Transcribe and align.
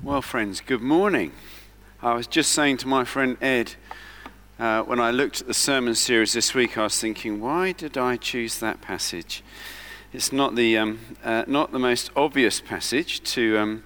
Well, 0.00 0.22
friends, 0.22 0.60
good 0.60 0.80
morning. 0.80 1.32
I 2.00 2.14
was 2.14 2.28
just 2.28 2.52
saying 2.52 2.76
to 2.78 2.88
my 2.88 3.02
friend 3.04 3.36
Ed, 3.40 3.74
uh, 4.56 4.82
when 4.82 5.00
I 5.00 5.10
looked 5.10 5.40
at 5.40 5.48
the 5.48 5.54
sermon 5.54 5.96
series 5.96 6.32
this 6.34 6.54
week, 6.54 6.78
I 6.78 6.84
was 6.84 7.00
thinking, 7.00 7.40
why 7.40 7.72
did 7.72 7.98
I 7.98 8.16
choose 8.16 8.60
that 8.60 8.80
passage? 8.80 9.42
It's 10.12 10.32
not 10.32 10.54
the, 10.54 10.78
um, 10.78 11.00
uh, 11.24 11.44
not 11.48 11.72
the 11.72 11.80
most 11.80 12.12
obvious 12.14 12.60
passage 12.60 13.24
to 13.32 13.58
um, 13.58 13.84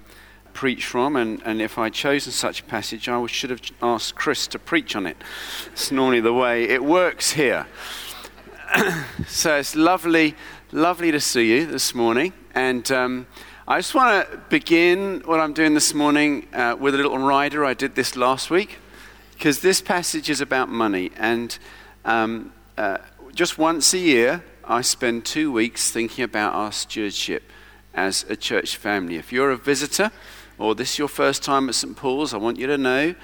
preach 0.53 0.85
from, 0.85 1.15
and, 1.15 1.41
and 1.45 1.59
if 1.59 1.79
I'd 1.79 1.93
chosen 1.93 2.31
such 2.31 2.59
a 2.59 2.63
passage, 2.63 3.09
I 3.09 3.25
should 3.25 3.49
have 3.49 3.61
asked 3.81 4.13
Chris 4.13 4.45
to 4.47 4.59
preach 4.59 4.95
on 4.95 5.07
it. 5.07 5.17
It's 5.71 5.91
normally 5.91 6.21
the 6.21 6.33
way 6.33 6.65
it 6.65 6.83
works 6.83 7.31
here. 7.31 7.65
so 9.27 9.55
it's 9.55 9.75
lovely, 9.75 10.35
lovely 10.71 11.11
to 11.11 11.19
see 11.19 11.55
you 11.55 11.65
this 11.65 11.95
morning. 11.95 12.33
And. 12.53 12.89
Um, 12.91 13.27
I 13.65 13.77
just 13.77 13.95
want 13.95 14.29
to 14.29 14.37
begin 14.49 15.21
what 15.23 15.39
I'm 15.39 15.53
doing 15.53 15.73
this 15.73 15.93
morning 15.93 16.49
uh, 16.53 16.75
with 16.77 16.95
a 16.95 16.97
little 16.97 17.17
rider. 17.17 17.63
I 17.63 17.73
did 17.73 17.95
this 17.95 18.17
last 18.17 18.49
week 18.49 18.77
because 19.31 19.61
this 19.61 19.79
passage 19.79 20.29
is 20.29 20.41
about 20.41 20.67
money. 20.67 21.11
And 21.15 21.57
um, 22.03 22.51
uh, 22.77 22.97
just 23.33 23.57
once 23.57 23.93
a 23.93 23.99
year, 23.99 24.43
I 24.65 24.81
spend 24.81 25.23
two 25.23 25.49
weeks 25.49 25.91
thinking 25.91 26.25
about 26.25 26.53
our 26.53 26.73
stewardship 26.73 27.49
as 27.93 28.25
a 28.27 28.35
church 28.35 28.75
family. 28.75 29.15
If 29.15 29.31
you're 29.31 29.51
a 29.51 29.57
visitor 29.57 30.11
or 30.57 30.75
this 30.75 30.91
is 30.91 30.99
your 30.99 31.07
first 31.07 31.41
time 31.41 31.69
at 31.69 31.75
St. 31.75 31.95
Paul's, 31.95 32.33
I 32.33 32.37
want 32.39 32.59
you 32.59 32.67
to 32.67 32.77
know 32.77 33.15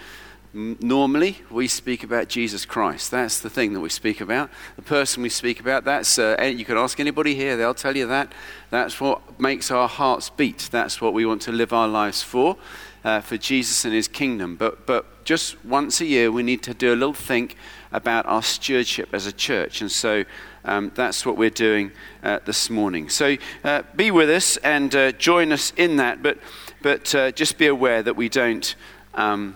Normally, 0.51 1.37
we 1.51 1.67
speak 1.67 2.03
about 2.03 2.27
Jesus 2.27 2.65
Christ. 2.65 3.11
That's 3.11 3.39
the 3.39 3.51
thing 3.51 3.73
that 3.73 3.81
we 3.81 3.89
speak 3.89 4.19
about. 4.19 4.49
The 4.77 4.81
person 4.81 5.21
we 5.21 5.29
speak 5.29 5.59
about, 5.59 5.85
that's, 5.85 6.17
uh, 6.17 6.41
you 6.41 6.65
can 6.65 6.75
ask 6.75 6.99
anybody 6.99 7.35
here, 7.35 7.55
they'll 7.55 7.75
tell 7.75 7.95
you 7.95 8.07
that. 8.07 8.33
That's 8.71 8.99
what 8.99 9.39
makes 9.39 9.69
our 9.69 9.87
hearts 9.87 10.31
beat. 10.31 10.69
That's 10.71 10.99
what 10.99 11.13
we 11.13 11.23
want 11.23 11.43
to 11.43 11.51
live 11.51 11.71
our 11.71 11.87
lives 11.87 12.23
for, 12.23 12.57
uh, 13.03 13.21
for 13.21 13.37
Jesus 13.37 13.85
and 13.85 13.93
his 13.93 14.07
kingdom. 14.07 14.55
But, 14.55 14.87
but 14.87 15.23
just 15.23 15.63
once 15.63 16.01
a 16.01 16.05
year, 16.05 16.31
we 16.31 16.41
need 16.41 16.63
to 16.63 16.73
do 16.73 16.95
a 16.95 16.97
little 16.97 17.13
think 17.13 17.55
about 17.91 18.25
our 18.25 18.41
stewardship 18.41 19.09
as 19.13 19.27
a 19.27 19.31
church. 19.31 19.81
And 19.81 19.91
so 19.91 20.25
um, 20.65 20.91
that's 20.95 21.27
what 21.27 21.37
we're 21.37 21.51
doing 21.51 21.91
uh, 22.23 22.39
this 22.45 22.71
morning. 22.71 23.09
So 23.09 23.37
uh, 23.63 23.83
be 23.95 24.09
with 24.09 24.31
us 24.31 24.57
and 24.57 24.95
uh, 24.95 25.11
join 25.11 25.51
us 25.51 25.73
in 25.77 25.97
that, 25.97 26.23
but, 26.23 26.39
but 26.81 27.13
uh, 27.13 27.31
just 27.33 27.59
be 27.59 27.67
aware 27.67 28.01
that 28.01 28.15
we 28.15 28.29
don't. 28.29 28.75
Um, 29.13 29.55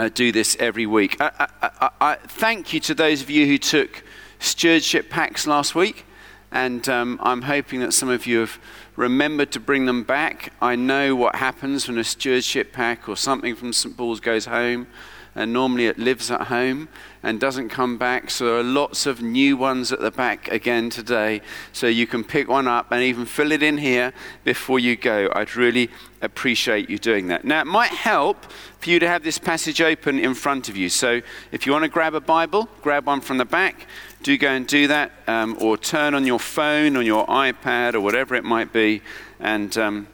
uh, 0.00 0.08
do 0.08 0.32
this 0.32 0.56
every 0.58 0.86
week. 0.86 1.20
I, 1.20 1.48
I, 1.60 1.90
I, 2.00 2.14
thank 2.14 2.72
you 2.72 2.80
to 2.80 2.94
those 2.94 3.20
of 3.20 3.28
you 3.28 3.44
who 3.46 3.58
took 3.58 4.02
stewardship 4.38 5.10
packs 5.10 5.46
last 5.46 5.74
week, 5.74 6.06
and 6.50 6.88
um, 6.88 7.18
I'm 7.22 7.42
hoping 7.42 7.80
that 7.80 7.92
some 7.92 8.08
of 8.08 8.26
you 8.26 8.38
have 8.38 8.58
remembered 8.96 9.52
to 9.52 9.60
bring 9.60 9.84
them 9.84 10.02
back. 10.02 10.54
I 10.62 10.74
know 10.74 11.14
what 11.14 11.34
happens 11.36 11.86
when 11.86 11.98
a 11.98 12.04
stewardship 12.04 12.72
pack 12.72 13.10
or 13.10 13.16
something 13.16 13.54
from 13.54 13.74
St. 13.74 13.94
Paul's 13.94 14.20
goes 14.20 14.46
home 14.46 14.86
and 15.34 15.52
normally 15.52 15.86
it 15.86 15.98
lives 15.98 16.30
at 16.30 16.48
home 16.48 16.88
and 17.22 17.38
doesn't 17.38 17.68
come 17.68 17.98
back. 17.98 18.30
So 18.30 18.46
there 18.46 18.56
are 18.56 18.62
lots 18.62 19.06
of 19.06 19.22
new 19.22 19.56
ones 19.56 19.92
at 19.92 20.00
the 20.00 20.10
back 20.10 20.48
again 20.48 20.90
today. 20.90 21.42
So 21.72 21.86
you 21.86 22.06
can 22.06 22.24
pick 22.24 22.48
one 22.48 22.66
up 22.66 22.90
and 22.90 23.02
even 23.02 23.26
fill 23.26 23.52
it 23.52 23.62
in 23.62 23.78
here 23.78 24.12
before 24.44 24.78
you 24.78 24.96
go. 24.96 25.30
I'd 25.34 25.54
really 25.54 25.90
appreciate 26.22 26.90
you 26.90 26.98
doing 26.98 27.28
that. 27.28 27.44
Now, 27.44 27.60
it 27.60 27.66
might 27.66 27.90
help 27.90 28.50
for 28.80 28.90
you 28.90 28.98
to 28.98 29.08
have 29.08 29.22
this 29.22 29.38
passage 29.38 29.80
open 29.80 30.18
in 30.18 30.34
front 30.34 30.68
of 30.68 30.76
you. 30.76 30.88
So 30.88 31.20
if 31.52 31.66
you 31.66 31.72
want 31.72 31.84
to 31.84 31.88
grab 31.88 32.14
a 32.14 32.20
Bible, 32.20 32.68
grab 32.82 33.06
one 33.06 33.20
from 33.20 33.38
the 33.38 33.44
back. 33.44 33.86
Do 34.22 34.36
go 34.36 34.48
and 34.48 34.66
do 34.66 34.86
that, 34.88 35.12
um, 35.26 35.56
or 35.60 35.78
turn 35.78 36.14
on 36.14 36.26
your 36.26 36.38
phone, 36.38 36.94
or 36.94 37.02
your 37.02 37.26
iPad, 37.26 37.94
or 37.94 38.00
whatever 38.00 38.34
it 38.34 38.44
might 38.44 38.70
be, 38.70 39.00
and 39.38 39.76
um, 39.78 40.08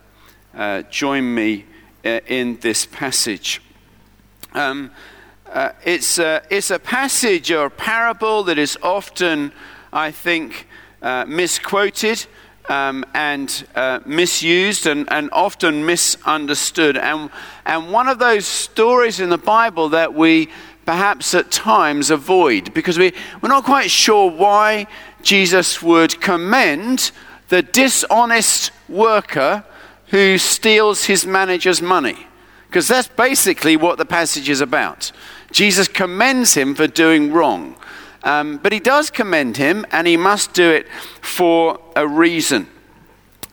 uh, 0.54 0.82
join 0.82 1.34
me 1.34 1.64
uh, 2.04 2.20
in 2.28 2.58
this 2.60 2.86
passage. 2.86 3.60
Um, 4.56 4.90
uh, 5.52 5.72
it's, 5.84 6.18
uh, 6.18 6.40
it's 6.48 6.70
a 6.70 6.78
passage 6.78 7.50
or 7.50 7.66
a 7.66 7.70
parable 7.70 8.42
that 8.44 8.56
is 8.56 8.78
often, 8.82 9.52
I 9.92 10.10
think, 10.10 10.66
uh, 11.02 11.26
misquoted 11.28 12.24
um, 12.70 13.04
and 13.12 13.66
uh, 13.74 14.00
misused 14.06 14.86
and, 14.86 15.06
and 15.12 15.28
often 15.32 15.84
misunderstood. 15.84 16.96
And, 16.96 17.28
and 17.66 17.92
one 17.92 18.08
of 18.08 18.18
those 18.18 18.46
stories 18.46 19.20
in 19.20 19.28
the 19.28 19.38
Bible 19.38 19.90
that 19.90 20.14
we 20.14 20.48
perhaps 20.86 21.34
at 21.34 21.50
times 21.50 22.10
avoid 22.10 22.72
because 22.72 22.98
we, 22.98 23.12
we're 23.42 23.50
not 23.50 23.64
quite 23.64 23.90
sure 23.90 24.30
why 24.30 24.86
Jesus 25.20 25.82
would 25.82 26.18
commend 26.22 27.10
the 27.48 27.60
dishonest 27.60 28.70
worker 28.88 29.64
who 30.06 30.38
steals 30.38 31.04
his 31.04 31.26
manager's 31.26 31.82
money. 31.82 32.26
Because 32.76 32.88
that's 32.88 33.08
basically 33.08 33.78
what 33.78 33.96
the 33.96 34.04
passage 34.04 34.50
is 34.50 34.60
about. 34.60 35.10
Jesus 35.50 35.88
commends 35.88 36.52
him 36.52 36.74
for 36.74 36.86
doing 36.86 37.32
wrong. 37.32 37.74
Um, 38.22 38.58
but 38.58 38.70
he 38.70 38.80
does 38.80 39.08
commend 39.08 39.56
him, 39.56 39.86
and 39.92 40.06
he 40.06 40.18
must 40.18 40.52
do 40.52 40.72
it 40.72 40.86
for 41.22 41.80
a 41.96 42.06
reason. 42.06 42.68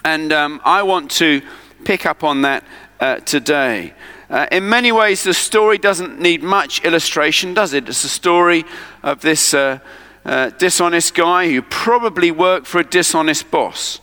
And 0.03 0.33
um, 0.33 0.59
I 0.65 0.83
want 0.83 1.09
to 1.11 1.41
pick 1.85 2.05
up 2.05 2.25
on 2.25 2.41
that 2.41 2.65
uh, 2.99 3.19
today. 3.19 3.93
Uh, 4.29 4.47
in 4.51 4.67
many 4.67 4.91
ways, 4.91 5.23
the 5.23 5.33
story 5.33 5.77
doesn't 5.77 6.19
need 6.19 6.43
much 6.43 6.83
illustration, 6.83 7.53
does 7.53 7.71
it? 7.71 7.87
It's 7.87 8.03
a 8.03 8.09
story 8.09 8.65
of 9.03 9.21
this 9.21 9.53
uh, 9.53 9.79
uh 10.25 10.49
dishonest 10.49 11.13
guy 11.13 11.49
who 11.49 11.61
probably 11.61 12.29
worked 12.29 12.67
for 12.67 12.79
a 12.79 12.83
dishonest 12.83 13.49
boss. 13.49 14.01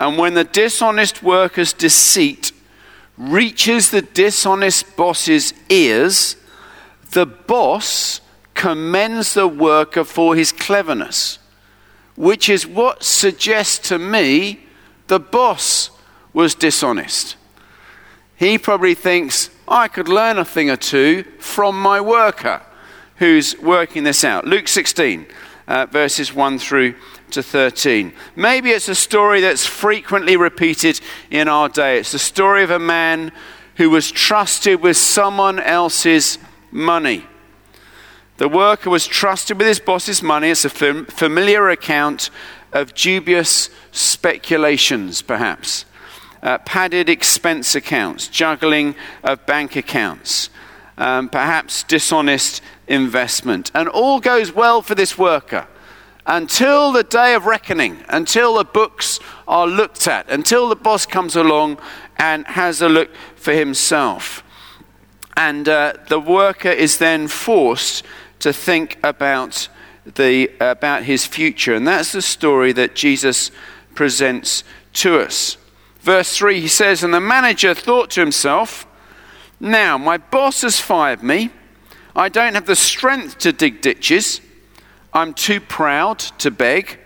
And 0.00 0.18
when 0.18 0.34
the 0.34 0.42
dishonest 0.42 1.22
worker's 1.22 1.72
deceit 1.72 2.49
reaches 3.20 3.90
the 3.90 4.00
dishonest 4.00 4.96
boss's 4.96 5.52
ears, 5.68 6.36
the 7.10 7.26
boss 7.26 8.22
commends 8.54 9.34
the 9.34 9.46
worker 9.46 10.04
for 10.04 10.34
his 10.34 10.52
cleverness, 10.52 11.38
which 12.16 12.48
is 12.48 12.66
what 12.66 13.02
suggests 13.02 13.88
to 13.88 13.98
me 13.98 14.60
the 15.08 15.20
boss 15.20 15.90
was 16.32 16.54
dishonest. 16.54 17.36
He 18.36 18.56
probably 18.56 18.94
thinks, 18.94 19.50
I 19.68 19.88
could 19.88 20.08
learn 20.08 20.38
a 20.38 20.44
thing 20.44 20.70
or 20.70 20.76
two 20.76 21.24
from 21.38 21.80
my 21.80 22.00
worker 22.00 22.62
who's 23.16 23.54
working 23.60 24.04
this 24.04 24.24
out. 24.24 24.46
Luke 24.46 24.66
16, 24.66 25.26
uh, 25.70 25.86
verses 25.86 26.34
1 26.34 26.58
through 26.58 26.96
to 27.30 27.44
13. 27.44 28.12
Maybe 28.34 28.70
it's 28.70 28.88
a 28.88 28.94
story 28.94 29.40
that's 29.40 29.64
frequently 29.64 30.36
repeated 30.36 31.00
in 31.30 31.46
our 31.46 31.68
day. 31.68 32.00
It's 32.00 32.10
the 32.10 32.18
story 32.18 32.64
of 32.64 32.72
a 32.72 32.80
man 32.80 33.30
who 33.76 33.88
was 33.88 34.10
trusted 34.10 34.82
with 34.82 34.96
someone 34.96 35.60
else's 35.60 36.38
money. 36.72 37.24
The 38.38 38.48
worker 38.48 38.90
was 38.90 39.06
trusted 39.06 39.58
with 39.58 39.68
his 39.68 39.78
boss's 39.78 40.24
money. 40.24 40.50
It's 40.50 40.64
a 40.64 40.70
fam- 40.70 41.06
familiar 41.06 41.68
account 41.68 42.30
of 42.72 42.92
dubious 42.92 43.70
speculations, 43.92 45.22
perhaps. 45.22 45.84
Uh, 46.42 46.58
padded 46.58 47.08
expense 47.08 47.76
accounts, 47.76 48.26
juggling 48.26 48.96
of 49.22 49.46
bank 49.46 49.76
accounts, 49.76 50.50
um, 51.00 51.28
perhaps 51.28 51.82
dishonest 51.82 52.62
investment. 52.86 53.70
And 53.74 53.88
all 53.88 54.20
goes 54.20 54.52
well 54.52 54.82
for 54.82 54.94
this 54.94 55.18
worker 55.18 55.66
until 56.26 56.92
the 56.92 57.02
day 57.02 57.34
of 57.34 57.46
reckoning, 57.46 58.04
until 58.08 58.54
the 58.54 58.64
books 58.64 59.18
are 59.48 59.66
looked 59.66 60.06
at, 60.06 60.30
until 60.30 60.68
the 60.68 60.76
boss 60.76 61.06
comes 61.06 61.34
along 61.34 61.78
and 62.18 62.46
has 62.46 62.82
a 62.82 62.88
look 62.88 63.10
for 63.34 63.52
himself. 63.52 64.44
And 65.36 65.68
uh, 65.68 65.94
the 66.08 66.20
worker 66.20 66.68
is 66.68 66.98
then 66.98 67.26
forced 67.26 68.04
to 68.40 68.52
think 68.52 68.98
about, 69.02 69.68
the, 70.04 70.50
about 70.60 71.04
his 71.04 71.24
future. 71.26 71.74
And 71.74 71.88
that's 71.88 72.12
the 72.12 72.22
story 72.22 72.72
that 72.72 72.94
Jesus 72.94 73.50
presents 73.94 74.62
to 74.94 75.18
us. 75.18 75.56
Verse 76.00 76.36
3, 76.36 76.60
he 76.60 76.68
says, 76.68 77.02
And 77.02 77.14
the 77.14 77.20
manager 77.20 77.74
thought 77.74 78.10
to 78.10 78.20
himself, 78.20 78.86
Now, 79.60 79.98
my 79.98 80.16
boss 80.16 80.62
has 80.62 80.80
fired 80.80 81.22
me. 81.22 81.50
I 82.16 82.30
don't 82.30 82.54
have 82.54 82.66
the 82.66 82.74
strength 82.74 83.38
to 83.38 83.52
dig 83.52 83.82
ditches. 83.82 84.40
I'm 85.12 85.34
too 85.34 85.60
proud 85.60 86.18
to 86.38 86.50
beg. 86.50 86.98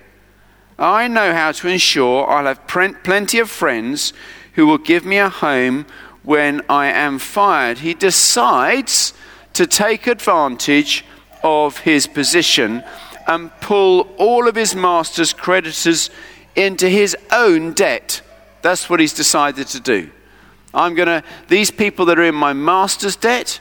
I 0.79 1.09
know 1.09 1.33
how 1.33 1.53
to 1.53 1.69
ensure 1.69 2.29
I'll 2.29 2.47
have 2.47 2.67
plenty 2.67 3.39
of 3.41 3.51
friends 3.51 4.13
who 4.55 4.67
will 4.67 4.79
give 4.79 5.05
me 5.05 5.19
a 5.19 5.29
home 5.29 5.87
when 6.23 6.63
I 6.69 6.87
am 6.87 7.19
fired. 7.19 7.79
He 7.79 7.95
decides 7.95 9.15
to 9.55 9.67
take 9.67 10.07
advantage 10.07 11.05
of 11.43 11.79
his 11.79 12.07
position 12.07 12.85
and 13.27 13.51
pull 13.61 14.03
all 14.17 14.49
of 14.49 14.55
his 14.55 14.75
master's 14.75 15.33
creditors 15.33 16.11
into 16.55 16.89
his 16.89 17.17
own 17.33 17.73
debt. 17.73 18.21
That's 18.63 18.89
what 18.89 19.01
he's 19.01 19.13
decided 19.13 19.67
to 19.69 19.81
do. 19.81 20.11
I'm 20.75 20.95
going 20.95 21.09
to, 21.09 21.23
these 21.49 21.71
people 21.71 22.05
that 22.07 22.19
are 22.19 22.25
in 22.25 22.35
my 22.35 22.53
master's 22.53 23.17
debt, 23.17 23.61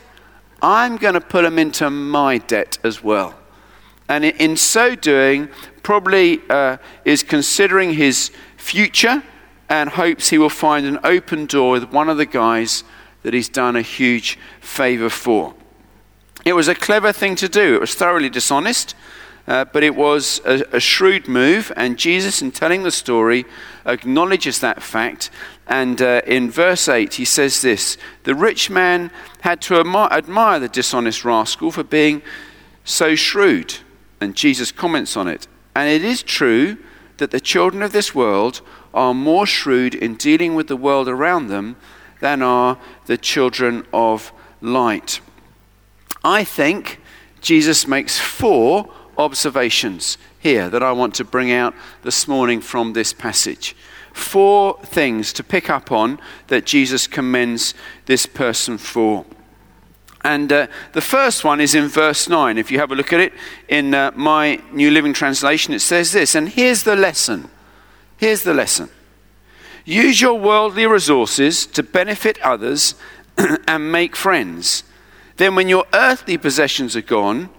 I'm 0.61 0.97
going 0.97 1.13
to 1.13 1.21
put 1.21 1.43
them 1.43 1.59
into 1.59 1.89
my 1.89 2.37
debt 2.37 2.79
as 2.83 3.03
well 3.03 3.35
and 4.09 4.25
in 4.25 4.57
so 4.57 4.95
doing, 4.95 5.49
probably 5.81 6.41
uh, 6.49 6.77
is 7.05 7.23
considering 7.23 7.93
his 7.93 8.31
future 8.57 9.23
and 9.69 9.89
hopes 9.89 10.29
he 10.29 10.37
will 10.37 10.49
find 10.49 10.85
an 10.85 10.99
open 11.03 11.45
door 11.45 11.71
with 11.71 11.91
one 11.91 12.09
of 12.09 12.17
the 12.17 12.25
guys 12.25 12.83
that 13.23 13.33
he's 13.33 13.49
done 13.49 13.75
a 13.75 13.81
huge 13.81 14.37
favor 14.59 15.09
for. 15.09 15.55
It 16.45 16.53
was 16.53 16.67
a 16.67 16.75
clever 16.75 17.13
thing 17.13 17.35
to 17.37 17.47
do. 17.47 17.75
It 17.75 17.81
was 17.81 17.95
thoroughly 17.95 18.29
dishonest, 18.29 18.95
uh, 19.47 19.65
but 19.65 19.83
it 19.83 19.95
was 19.95 20.41
a, 20.45 20.63
a 20.73 20.79
shrewd 20.79 21.27
move, 21.27 21.71
and 21.77 21.97
Jesus, 21.97 22.41
in 22.41 22.51
telling 22.51 22.83
the 22.83 22.91
story, 22.91 23.45
acknowledges 23.85 24.59
that 24.59 24.83
fact. 24.83 25.29
And 25.67 26.01
uh, 26.01 26.21
in 26.25 26.51
verse 26.51 26.89
8, 26.89 27.13
he 27.15 27.25
says 27.25 27.61
this 27.61 27.97
The 28.23 28.35
rich 28.35 28.69
man 28.69 29.11
had 29.41 29.61
to 29.63 29.79
admire 29.79 30.59
the 30.59 30.69
dishonest 30.69 31.23
rascal 31.23 31.71
for 31.71 31.83
being 31.83 32.21
so 32.83 33.15
shrewd. 33.15 33.75
And 34.19 34.35
Jesus 34.35 34.71
comments 34.71 35.17
on 35.17 35.27
it. 35.27 35.47
And 35.75 35.89
it 35.89 36.03
is 36.03 36.23
true 36.23 36.77
that 37.17 37.31
the 37.31 37.39
children 37.39 37.81
of 37.81 37.91
this 37.91 38.13
world 38.13 38.61
are 38.93 39.13
more 39.13 39.45
shrewd 39.45 39.95
in 39.95 40.15
dealing 40.15 40.55
with 40.55 40.67
the 40.67 40.77
world 40.77 41.07
around 41.07 41.47
them 41.47 41.75
than 42.19 42.41
are 42.41 42.77
the 43.05 43.17
children 43.17 43.85
of 43.91 44.31
light. 44.61 45.19
I 46.23 46.43
think 46.43 47.01
Jesus 47.41 47.87
makes 47.87 48.19
four 48.19 48.89
observations 49.17 50.17
here 50.39 50.69
that 50.69 50.83
I 50.83 50.91
want 50.91 51.15
to 51.15 51.23
bring 51.23 51.51
out 51.51 51.73
this 52.01 52.27
morning 52.27 52.61
from 52.61 52.93
this 52.93 53.13
passage. 53.13 53.75
Four 54.13 54.79
things 54.83 55.33
to 55.33 55.43
pick 55.43 55.69
up 55.69 55.91
on 55.91 56.19
that 56.47 56.65
Jesus 56.65 57.07
commends 57.07 57.73
this 58.05 58.25
person 58.25 58.77
for. 58.77 59.25
And 60.23 60.53
uh, 60.53 60.67
the 60.93 61.01
first 61.01 61.43
one 61.43 61.59
is 61.59 61.75
in 61.75 61.87
verse 61.87 62.29
9. 62.29 62.57
If 62.57 62.71
you 62.71 62.79
have 62.79 62.91
a 62.91 62.95
look 62.95 63.11
at 63.11 63.19
it 63.19 63.33
in 63.67 63.93
uh, 63.93 64.11
my 64.15 64.61
New 64.71 64.91
Living 64.91 65.13
Translation, 65.13 65.73
it 65.73 65.79
says 65.79 66.13
this. 66.13 66.35
And 66.35 66.47
here's 66.47 66.83
the 66.83 66.95
lesson. 66.95 67.49
Here's 68.17 68.43
the 68.43 68.53
lesson. 68.53 68.89
Use 69.83 70.21
your 70.21 70.39
worldly 70.39 70.85
resources 70.85 71.65
to 71.65 71.83
benefit 71.83 72.39
others 72.41 72.95
and 73.67 73.91
make 73.91 74.15
friends. 74.15 74.83
Then, 75.37 75.55
when 75.55 75.67
your 75.67 75.85
earthly 75.91 76.37
possessions 76.37 76.95
are 76.95 77.01
gone, 77.01 77.49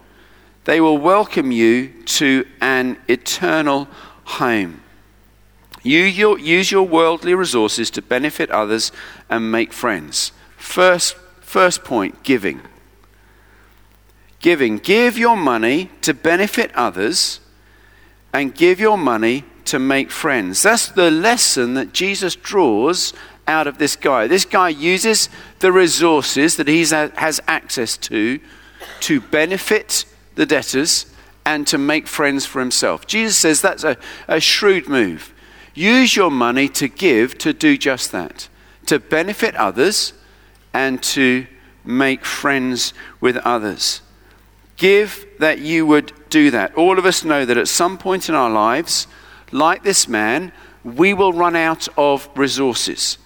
they 0.65 0.81
will 0.81 0.97
welcome 0.97 1.51
you 1.51 1.93
to 2.05 2.47
an 2.61 2.97
eternal 3.09 3.89
home. 4.25 4.84
Use 5.85 6.17
your, 6.19 6.39
use 6.39 6.73
your 6.73 6.83
worldly 6.83 7.35
resources 7.35 7.91
to 7.91 8.03
benefit 8.03 8.51
others 8.51 8.91
and 9.29 9.53
make 9.53 9.73
friends. 9.73 10.33
First, 10.57 11.15
first 11.41 11.85
point 11.85 12.23
giving. 12.23 12.63
Giving. 14.41 14.79
Give 14.79 15.19
your 15.19 15.37
money 15.37 15.91
to 16.01 16.15
benefit 16.15 16.75
others 16.75 17.41
and 18.33 18.55
give 18.55 18.81
your 18.81 18.97
money 18.97 19.45
to 19.67 19.79
make 19.79 20.11
friends. 20.11 20.63
That's 20.63 20.89
the 20.89 21.11
lesson 21.11 21.75
that 21.75 21.93
Jesus 21.93 22.35
draws 22.35 23.13
out 23.47 23.67
of 23.67 23.77
this 23.77 23.95
guy. 23.95 24.27
This 24.27 24.47
guy 24.47 24.71
uses 24.71 25.29
the 25.59 25.71
resources 25.71 26.57
that 26.57 26.67
he 26.67 26.81
has 26.81 27.41
access 27.47 27.99
to 27.99 28.41
to 29.01 29.21
benefit 29.21 30.07
the 30.35 30.47
debtors 30.47 31.07
and 31.45 31.67
to 31.67 31.77
make 31.77 32.07
friends 32.07 32.47
for 32.47 32.61
himself. 32.61 33.07
Jesus 33.07 33.37
says 33.37 33.61
that's 33.61 33.85
a, 33.85 33.99
a 34.29 34.41
shrewd 34.41 34.89
move. 34.89 35.34
Use 35.75 36.15
your 36.15 36.31
money 36.31 36.69
to 36.69 36.89
give 36.89 37.37
to 37.39 37.53
do 37.53 37.77
just 37.77 38.13
that, 38.13 38.49
to 38.87 38.99
benefit 38.99 39.55
others 39.57 40.13
and 40.73 41.03
to 41.03 41.47
make 41.85 42.25
friends 42.25 42.95
with 43.21 43.37
others. 43.39 44.01
Give 44.77 45.27
that 45.39 45.59
you 45.59 45.87
would 45.87 46.13
do 46.31 46.51
that. 46.51 46.75
All 46.75 46.99
of 46.99 47.07
us 47.07 47.25
know 47.25 47.45
that 47.45 47.59
at 47.59 47.69
some 47.69 47.99
point 47.99 48.29
in 48.29 48.35
our 48.35 48.51
lives, 48.51 49.07
like 49.53 49.83
this 49.83 50.09
man, 50.09 50.53
we 50.85 51.15
will 51.15 51.33
run 51.33 51.57
out 51.57 51.89
of 51.97 52.29
resources. 52.35 53.19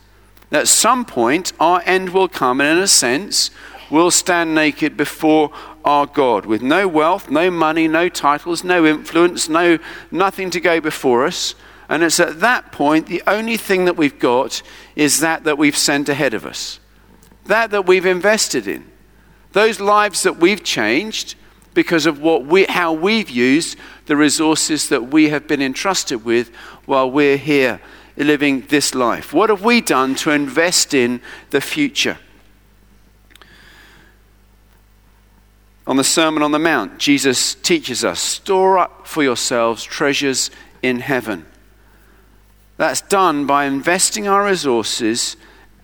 At 0.50 0.68
some 0.68 1.04
point, 1.04 1.52
our 1.60 1.82
end 1.84 2.10
will 2.10 2.28
come, 2.28 2.60
and 2.60 2.78
in 2.78 2.82
a 2.84 2.88
sense, 2.88 3.50
we'll 3.90 4.10
stand 4.10 4.54
naked 4.54 4.96
before 4.96 5.52
our 5.84 6.06
God 6.06 6.46
with 6.46 6.62
no 6.62 6.88
wealth, 6.88 7.30
no 7.30 7.50
money, 7.50 7.88
no 7.88 8.08
titles, 8.08 8.64
no 8.64 8.86
influence, 8.86 9.48
no 9.48 9.78
nothing 10.10 10.50
to 10.50 10.60
go 10.60 10.80
before 10.80 11.26
us. 11.26 11.54
And 11.88 12.02
it's 12.02 12.20
at 12.20 12.40
that 12.40 12.70
point 12.70 13.06
the 13.06 13.22
only 13.26 13.56
thing 13.56 13.86
that 13.86 13.96
we've 13.96 14.18
got 14.18 14.62
is 14.94 15.20
that 15.20 15.44
that 15.44 15.58
we've 15.58 15.76
sent 15.76 16.08
ahead 16.08 16.34
of 16.34 16.44
us. 16.44 16.80
That 17.46 17.70
that 17.70 17.86
we've 17.86 18.06
invested 18.06 18.68
in. 18.68 18.90
Those 19.52 19.80
lives 19.80 20.22
that 20.24 20.36
we've 20.36 20.62
changed 20.62 21.34
because 21.72 22.06
of 22.06 22.20
what 22.20 22.44
we, 22.44 22.64
how 22.64 22.92
we've 22.92 23.30
used 23.30 23.78
the 24.06 24.16
resources 24.16 24.88
that 24.88 25.10
we 25.10 25.28
have 25.28 25.46
been 25.46 25.62
entrusted 25.62 26.24
with 26.24 26.54
while 26.84 27.10
we're 27.10 27.36
here 27.36 27.80
living 28.16 28.62
this 28.68 28.94
life. 28.94 29.32
What 29.32 29.48
have 29.48 29.62
we 29.62 29.80
done 29.80 30.14
to 30.16 30.30
invest 30.30 30.92
in 30.92 31.20
the 31.50 31.60
future? 31.60 32.18
On 35.86 35.96
the 35.96 36.04
Sermon 36.04 36.42
on 36.42 36.52
the 36.52 36.58
Mount, 36.58 36.98
Jesus 36.98 37.54
teaches 37.54 38.04
us 38.04 38.20
store 38.20 38.76
up 38.78 39.06
for 39.06 39.22
yourselves 39.22 39.84
treasures 39.84 40.50
in 40.82 41.00
heaven. 41.00 41.46
That's 42.78 43.02
done 43.02 43.44
by 43.44 43.66
investing 43.66 44.26
our 44.26 44.46
resources 44.46 45.36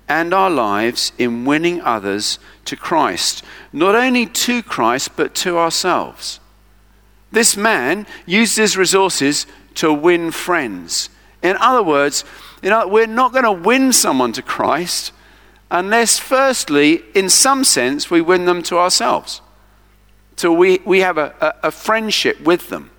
and 0.08 0.32
our 0.32 0.48
lives 0.48 1.12
in 1.18 1.44
winning 1.44 1.82
others 1.82 2.38
to 2.66 2.76
Christ. 2.76 3.44
Not 3.72 3.94
only 3.94 4.26
to 4.26 4.62
Christ, 4.62 5.10
but 5.16 5.34
to 5.36 5.58
ourselves. 5.58 6.40
This 7.32 7.56
man 7.56 8.06
used 8.26 8.56
his 8.56 8.76
resources 8.76 9.46
to 9.74 9.92
win 9.92 10.30
friends. 10.30 11.10
In 11.42 11.56
other 11.58 11.82
words, 11.82 12.24
you 12.62 12.70
know, 12.70 12.86
we're 12.86 13.06
not 13.06 13.32
going 13.32 13.44
to 13.44 13.52
win 13.52 13.92
someone 13.92 14.32
to 14.32 14.42
Christ 14.42 15.12
unless, 15.70 16.18
firstly, 16.20 17.02
in 17.14 17.28
some 17.28 17.64
sense, 17.64 18.08
we 18.08 18.20
win 18.20 18.44
them 18.44 18.62
to 18.62 18.78
ourselves. 18.78 19.40
So 20.36 20.52
we, 20.52 20.78
we 20.84 21.00
have 21.00 21.18
a, 21.18 21.34
a, 21.40 21.68
a 21.68 21.70
friendship 21.72 22.40
with 22.40 22.68
them. 22.68 22.90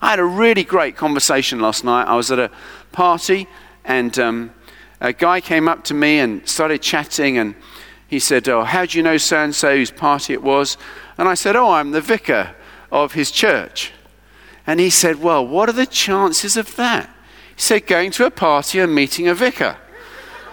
I 0.00 0.10
had 0.10 0.20
a 0.20 0.24
really 0.24 0.62
great 0.62 0.96
conversation 0.96 1.58
last 1.58 1.82
night. 1.84 2.04
I 2.04 2.14
was 2.14 2.30
at 2.30 2.38
a 2.38 2.50
party, 2.92 3.48
and 3.84 4.16
um, 4.18 4.52
a 5.00 5.12
guy 5.12 5.40
came 5.40 5.68
up 5.68 5.82
to 5.84 5.94
me 5.94 6.20
and 6.20 6.48
started 6.48 6.82
chatting, 6.82 7.36
and 7.36 7.56
he 8.06 8.20
said, 8.20 8.48
Oh, 8.48 8.62
how 8.62 8.86
do 8.86 8.96
you 8.96 9.02
know 9.02 9.16
so 9.16 9.38
and 9.38 9.54
so 9.54 9.76
whose 9.76 9.90
party 9.90 10.32
it 10.32 10.42
was? 10.42 10.76
And 11.16 11.28
I 11.28 11.34
said, 11.34 11.56
Oh, 11.56 11.70
I'm 11.70 11.90
the 11.90 12.00
vicar 12.00 12.54
of 12.92 13.12
his 13.12 13.30
church. 13.30 13.92
And 14.66 14.78
he 14.78 14.90
said, 14.90 15.20
Well, 15.20 15.46
what 15.46 15.68
are 15.68 15.72
the 15.72 15.86
chances 15.86 16.56
of 16.56 16.76
that? 16.76 17.10
He 17.56 17.62
said, 17.62 17.86
Going 17.86 18.12
to 18.12 18.26
a 18.26 18.30
party 18.30 18.78
and 18.78 18.94
meeting 18.94 19.26
a 19.26 19.34
vicar. 19.34 19.76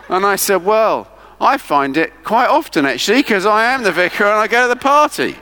And 0.10 0.26
I 0.26 0.38
said, 0.38 0.66
Well, 0.66 1.08
I 1.40 1.58
find 1.58 1.98
it 1.98 2.24
quite 2.24 2.48
often 2.48 2.86
actually, 2.86 3.22
because 3.22 3.46
I 3.46 3.66
am 3.66 3.84
the 3.84 3.92
vicar 3.92 4.24
and 4.24 4.40
I 4.40 4.48
go 4.48 4.64
to 4.64 4.68
the 4.68 4.80
party. 4.80 5.36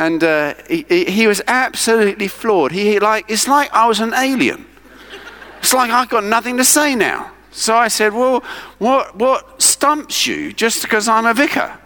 And 0.00 0.24
uh, 0.24 0.54
he, 0.66 1.04
he 1.04 1.26
was 1.26 1.42
absolutely 1.46 2.26
floored. 2.26 2.72
He, 2.72 2.98
like, 2.98 3.30
it's 3.30 3.46
like 3.46 3.70
I 3.70 3.86
was 3.86 4.00
an 4.00 4.14
alien. 4.14 4.64
It's 5.58 5.74
like 5.74 5.90
I've 5.90 6.08
got 6.08 6.24
nothing 6.24 6.56
to 6.56 6.64
say 6.64 6.94
now. 6.94 7.30
So 7.50 7.76
I 7.76 7.88
said, 7.88 8.14
Well, 8.14 8.42
what, 8.78 9.14
what 9.16 9.60
stumps 9.60 10.26
you 10.26 10.54
just 10.54 10.80
because 10.80 11.06
I'm 11.06 11.26
a 11.26 11.34
vicar? 11.34 11.78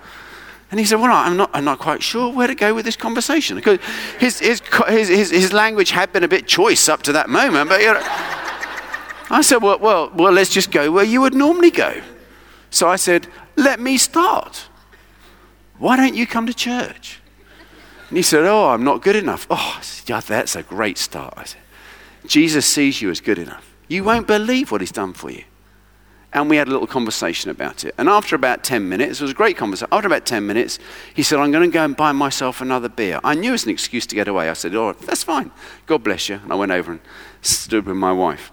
And 0.71 0.79
he 0.79 0.87
said, 0.87 1.01
Well, 1.01 1.11
I'm 1.11 1.37
not, 1.37 1.51
I'm 1.53 1.65
not 1.65 1.81
quite 1.81 2.05
sure 2.05 2.33
where 2.33 2.47
to 2.47 2.55
go 2.55 2.73
with 2.73 2.85
this 2.85 2.95
conversation. 2.95 3.57
Because 3.57 3.81
his, 4.21 4.39
his, 4.39 4.63
his, 4.87 5.09
his, 5.09 5.31
his 5.31 5.53
language 5.53 5.91
had 5.91 6.13
been 6.13 6.23
a 6.23 6.29
bit 6.29 6.47
choice 6.47 6.89
up 6.89 7.03
to 7.03 7.13
that 7.15 7.29
moment. 7.29 7.69
But 7.69 7.81
you 7.81 7.95
know, 7.95 8.03
I 9.29 9.41
said, 9.43 9.57
well, 9.57 9.81
well, 9.81 10.13
well, 10.15 10.33
let's 10.33 10.51
just 10.51 10.71
go 10.71 10.93
where 10.93 11.05
you 11.05 11.21
would 11.21 11.35
normally 11.35 11.73
go. 11.73 12.01
So 12.71 12.87
I 12.87 12.95
said, 12.95 13.27
Let 13.57 13.81
me 13.81 13.99
start. 13.99 14.69
Why 15.79 15.97
don't 15.97 16.15
you 16.15 16.29
come 16.29 16.47
to 16.47 16.55
church? 16.55 17.21
And 18.15 18.19
he 18.19 18.23
said, 18.23 18.45
Oh, 18.45 18.69
I'm 18.69 18.85
not 18.85 19.03
good 19.03 19.17
enough. 19.17 19.45
Oh, 19.51 19.81
yeah, 20.07 20.21
that's 20.21 20.55
a 20.55 20.63
great 20.63 20.99
start. 20.99 21.35
I 21.37 21.43
said, 21.43 21.61
Jesus 22.29 22.65
sees 22.65 23.03
you 23.03 23.11
as 23.11 23.21
good 23.21 23.41
enough. 23.41 23.75
You 23.89 24.05
won't 24.05 24.29
believe 24.29 24.71
what 24.71 24.81
he's 24.81 24.93
done 24.93 25.15
for 25.15 25.33
you. 25.33 25.43
And 26.33 26.49
we 26.49 26.55
had 26.55 26.69
a 26.69 26.71
little 26.71 26.87
conversation 26.87 27.51
about 27.51 27.83
it. 27.83 27.93
And 27.99 28.09
after 28.09 28.37
about 28.37 28.63
10 28.63 28.89
minutes, 28.89 29.19
it 29.19 29.25
was 29.25 29.33
a 29.33 29.35
great 29.35 29.57
conversation. 29.57 29.89
After 29.91 30.07
about 30.07 30.27
10 30.27 30.47
minutes, 30.47 30.79
he 31.13 31.25
said, 31.25 31.41
I'm 31.41 31.51
going 31.51 31.69
to 31.69 31.75
go 31.75 31.85
and 31.85 31.97
buy 31.97 32.13
myself 32.13 32.61
another 32.61 32.89
beer. 32.89 33.19
I 33.25 33.35
knew 33.35 33.49
it 33.49 33.55
was 33.55 33.65
an 33.65 33.71
excuse 33.71 34.07
to 34.07 34.15
get 34.15 34.29
away. 34.29 34.49
I 34.49 34.53
said, 34.53 34.77
Oh, 34.77 34.93
that's 34.93 35.25
fine. 35.25 35.51
God 35.87 36.05
bless 36.05 36.29
you. 36.29 36.37
And 36.37 36.53
I 36.53 36.55
went 36.55 36.71
over 36.71 36.93
and 36.93 37.01
stood 37.43 37.85
with 37.85 37.97
my 37.97 38.13
wife. 38.13 38.53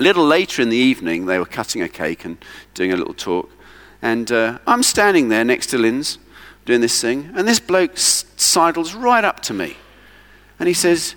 A 0.00 0.02
little 0.02 0.26
later 0.26 0.62
in 0.62 0.70
the 0.70 0.76
evening, 0.76 1.26
they 1.26 1.38
were 1.38 1.46
cutting 1.46 1.80
a 1.80 1.88
cake 1.88 2.24
and 2.24 2.44
doing 2.74 2.92
a 2.92 2.96
little 2.96 3.14
talk. 3.14 3.48
And 4.02 4.32
uh, 4.32 4.58
I'm 4.66 4.82
standing 4.82 5.28
there 5.28 5.44
next 5.44 5.68
to 5.68 5.78
Lynn's 5.78 6.18
doing 6.64 6.80
this 6.80 7.00
thing, 7.00 7.32
and 7.34 7.46
this 7.46 7.60
bloke 7.60 7.92
sidles 7.96 8.94
right 8.94 9.24
up 9.24 9.40
to 9.40 9.54
me. 9.54 9.76
And 10.58 10.68
he 10.68 10.74
says, 10.74 11.14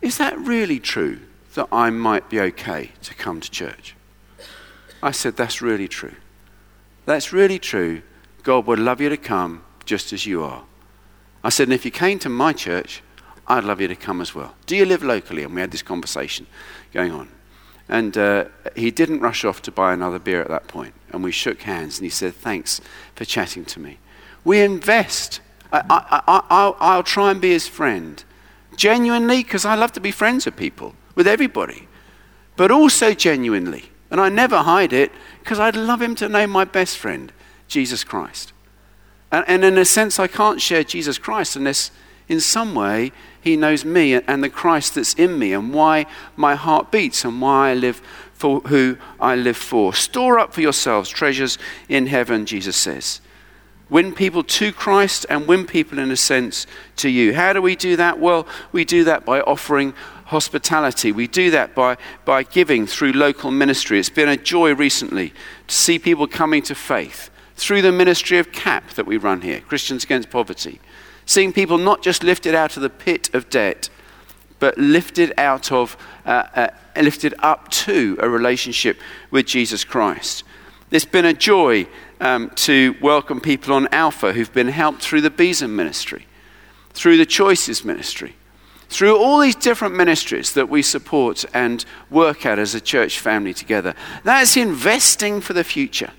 Is 0.00 0.18
that 0.18 0.38
really 0.38 0.78
true 0.78 1.20
that 1.54 1.68
I 1.72 1.90
might 1.90 2.28
be 2.28 2.40
okay 2.40 2.92
to 3.02 3.14
come 3.14 3.40
to 3.40 3.50
church? 3.50 3.96
I 5.02 5.10
said, 5.10 5.36
That's 5.36 5.62
really 5.62 5.88
true. 5.88 6.14
That's 7.04 7.32
really 7.32 7.58
true. 7.58 8.02
God 8.42 8.66
would 8.66 8.78
love 8.78 9.00
you 9.00 9.08
to 9.08 9.16
come 9.16 9.64
just 9.84 10.12
as 10.12 10.26
you 10.26 10.42
are. 10.42 10.64
I 11.42 11.48
said, 11.48 11.68
And 11.68 11.74
if 11.74 11.84
you 11.84 11.90
came 11.90 12.18
to 12.20 12.28
my 12.28 12.52
church, 12.52 13.02
I'd 13.48 13.64
love 13.64 13.80
you 13.80 13.88
to 13.88 13.96
come 13.96 14.20
as 14.20 14.34
well. 14.34 14.54
Do 14.66 14.76
you 14.76 14.84
live 14.84 15.02
locally? 15.02 15.44
And 15.44 15.54
we 15.54 15.60
had 15.60 15.70
this 15.70 15.82
conversation 15.82 16.46
going 16.92 17.12
on. 17.12 17.28
And 17.88 18.18
uh, 18.18 18.46
he 18.74 18.90
didn't 18.90 19.20
rush 19.20 19.44
off 19.44 19.62
to 19.62 19.70
buy 19.70 19.92
another 19.92 20.18
beer 20.18 20.40
at 20.40 20.48
that 20.48 20.66
point. 20.66 20.94
And 21.10 21.22
we 21.22 21.30
shook 21.30 21.62
hands 21.62 21.98
and 21.98 22.04
he 22.04 22.10
said, 22.10 22.34
Thanks 22.34 22.80
for 23.14 23.24
chatting 23.24 23.64
to 23.66 23.80
me. 23.80 23.98
We 24.46 24.60
invest. 24.60 25.40
I, 25.72 26.94
will 26.96 27.02
try 27.02 27.32
and 27.32 27.40
be 27.40 27.50
his 27.50 27.66
friend. 27.66 28.22
Genuinely, 28.76 29.42
because 29.42 29.64
I 29.64 29.74
love 29.74 29.90
to 29.94 30.00
be 30.00 30.12
friends 30.12 30.46
with 30.46 30.56
people, 30.56 30.94
with 31.16 31.26
everybody. 31.26 31.88
But 32.54 32.70
also 32.70 33.12
genuinely. 33.12 33.90
And 34.08 34.20
I 34.20 34.28
never 34.28 34.58
hide 34.58 34.92
it 34.92 35.10
because 35.40 35.58
I'd 35.58 35.74
love 35.74 36.00
him 36.00 36.14
to 36.14 36.28
know 36.28 36.46
my 36.46 36.64
best 36.64 36.96
friend, 36.96 37.32
Jesus 37.66 38.04
Christ. 38.04 38.52
And, 39.32 39.44
and 39.48 39.64
in 39.64 39.76
a 39.78 39.84
sense, 39.84 40.20
I 40.20 40.28
can't 40.28 40.60
share 40.60 40.84
Jesus 40.84 41.18
Christ 41.18 41.56
unless 41.56 41.90
in 42.28 42.38
some 42.38 42.76
way 42.76 43.10
he 43.40 43.56
knows 43.56 43.84
me 43.84 44.14
and 44.14 44.44
the 44.44 44.48
Christ 44.48 44.94
that's 44.94 45.14
in 45.14 45.40
me 45.40 45.54
and 45.54 45.74
why 45.74 46.06
my 46.36 46.54
heart 46.54 46.92
beats 46.92 47.24
and 47.24 47.40
why 47.40 47.70
I 47.70 47.74
live 47.74 48.00
for 48.32 48.60
who 48.60 48.96
I 49.18 49.34
live 49.34 49.56
for. 49.56 49.92
Store 49.92 50.38
up 50.38 50.54
for 50.54 50.60
yourselves 50.60 51.08
treasures 51.08 51.58
in 51.88 52.06
heaven, 52.06 52.46
Jesus 52.46 52.76
says. 52.76 53.20
Win 53.88 54.12
people 54.12 54.42
to 54.42 54.72
Christ 54.72 55.26
and 55.30 55.46
win 55.46 55.64
people, 55.64 55.98
in 55.98 56.10
a 56.10 56.16
sense, 56.16 56.66
to 56.96 57.08
you. 57.08 57.34
How 57.34 57.52
do 57.52 57.62
we 57.62 57.76
do 57.76 57.96
that? 57.96 58.18
Well, 58.18 58.46
we 58.72 58.84
do 58.84 59.04
that 59.04 59.24
by 59.24 59.40
offering 59.40 59.94
hospitality. 60.26 61.12
We 61.12 61.28
do 61.28 61.52
that 61.52 61.74
by, 61.74 61.96
by 62.24 62.42
giving 62.42 62.86
through 62.86 63.12
local 63.12 63.52
ministry. 63.52 64.00
It's 64.00 64.10
been 64.10 64.28
a 64.28 64.36
joy 64.36 64.74
recently 64.74 65.32
to 65.68 65.74
see 65.74 66.00
people 66.00 66.26
coming 66.26 66.62
to 66.62 66.74
faith 66.74 67.30
through 67.54 67.82
the 67.82 67.92
ministry 67.92 68.38
of 68.38 68.50
CAP 68.50 68.90
that 68.94 69.06
we 69.06 69.16
run 69.16 69.40
here, 69.40 69.60
Christians 69.60 70.02
Against 70.02 70.30
Poverty. 70.30 70.80
Seeing 71.24 71.52
people 71.52 71.78
not 71.78 72.02
just 72.02 72.24
lifted 72.24 72.54
out 72.54 72.76
of 72.76 72.82
the 72.82 72.90
pit 72.90 73.32
of 73.34 73.48
debt, 73.50 73.88
but 74.58 74.76
lifted 74.78 75.32
out 75.38 75.70
of, 75.70 75.96
uh, 76.24 76.44
uh, 76.54 76.68
lifted 76.96 77.34
up 77.38 77.68
to 77.70 78.16
a 78.20 78.28
relationship 78.28 78.98
with 79.30 79.46
Jesus 79.46 79.84
Christ. 79.84 80.44
It's 80.90 81.04
been 81.04 81.24
a 81.24 81.34
joy 81.34 81.86
um, 82.20 82.50
to 82.56 82.94
welcome 83.00 83.40
people 83.40 83.74
on 83.74 83.88
Alpha 83.92 84.32
who've 84.32 84.52
been 84.52 84.68
helped 84.68 85.02
through 85.02 85.20
the 85.20 85.30
Besom 85.30 85.76
ministry, 85.76 86.26
through 86.90 87.16
the 87.16 87.26
Choices 87.26 87.84
ministry, 87.84 88.34
through 88.88 89.16
all 89.16 89.40
these 89.40 89.56
different 89.56 89.94
ministries 89.94 90.52
that 90.54 90.68
we 90.68 90.82
support 90.82 91.44
and 91.52 91.84
work 92.10 92.46
at 92.46 92.58
as 92.58 92.74
a 92.74 92.80
church 92.80 93.18
family 93.18 93.52
together. 93.52 93.94
That's 94.24 94.56
investing 94.56 95.40
for 95.40 95.52
the 95.52 95.64
future. 95.64 96.12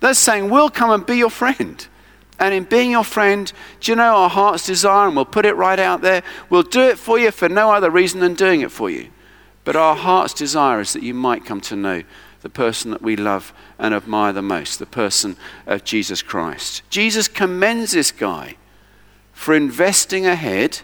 That's 0.00 0.18
saying, 0.18 0.50
we'll 0.50 0.70
come 0.70 0.90
and 0.90 1.06
be 1.06 1.16
your 1.16 1.30
friend. 1.30 1.86
And 2.38 2.52
in 2.52 2.64
being 2.64 2.90
your 2.90 3.04
friend, 3.04 3.52
do 3.80 3.92
you 3.92 3.96
know 3.96 4.16
our 4.16 4.28
heart's 4.28 4.66
desire? 4.66 5.06
And 5.06 5.14
we'll 5.14 5.24
put 5.24 5.46
it 5.46 5.54
right 5.54 5.78
out 5.78 6.02
there. 6.02 6.22
We'll 6.50 6.62
do 6.64 6.80
it 6.80 6.98
for 6.98 7.18
you 7.18 7.30
for 7.30 7.48
no 7.48 7.70
other 7.70 7.90
reason 7.90 8.20
than 8.20 8.34
doing 8.34 8.62
it 8.62 8.72
for 8.72 8.90
you. 8.90 9.10
But 9.64 9.76
our 9.76 9.94
heart's 9.94 10.34
desire 10.34 10.80
is 10.80 10.92
that 10.92 11.04
you 11.04 11.14
might 11.14 11.44
come 11.44 11.60
to 11.62 11.76
know 11.76 12.02
the 12.42 12.50
person 12.50 12.90
that 12.90 13.02
we 13.02 13.16
love 13.16 13.52
and 13.78 13.94
admire 13.94 14.32
the 14.32 14.42
most, 14.42 14.78
the 14.78 14.86
person 14.86 15.36
of 15.66 15.84
Jesus 15.84 16.22
Christ. 16.22 16.82
Jesus 16.90 17.28
commends 17.28 17.92
this 17.92 18.12
guy 18.12 18.56
for 19.32 19.54
investing 19.54 20.26
ahead 20.26 20.80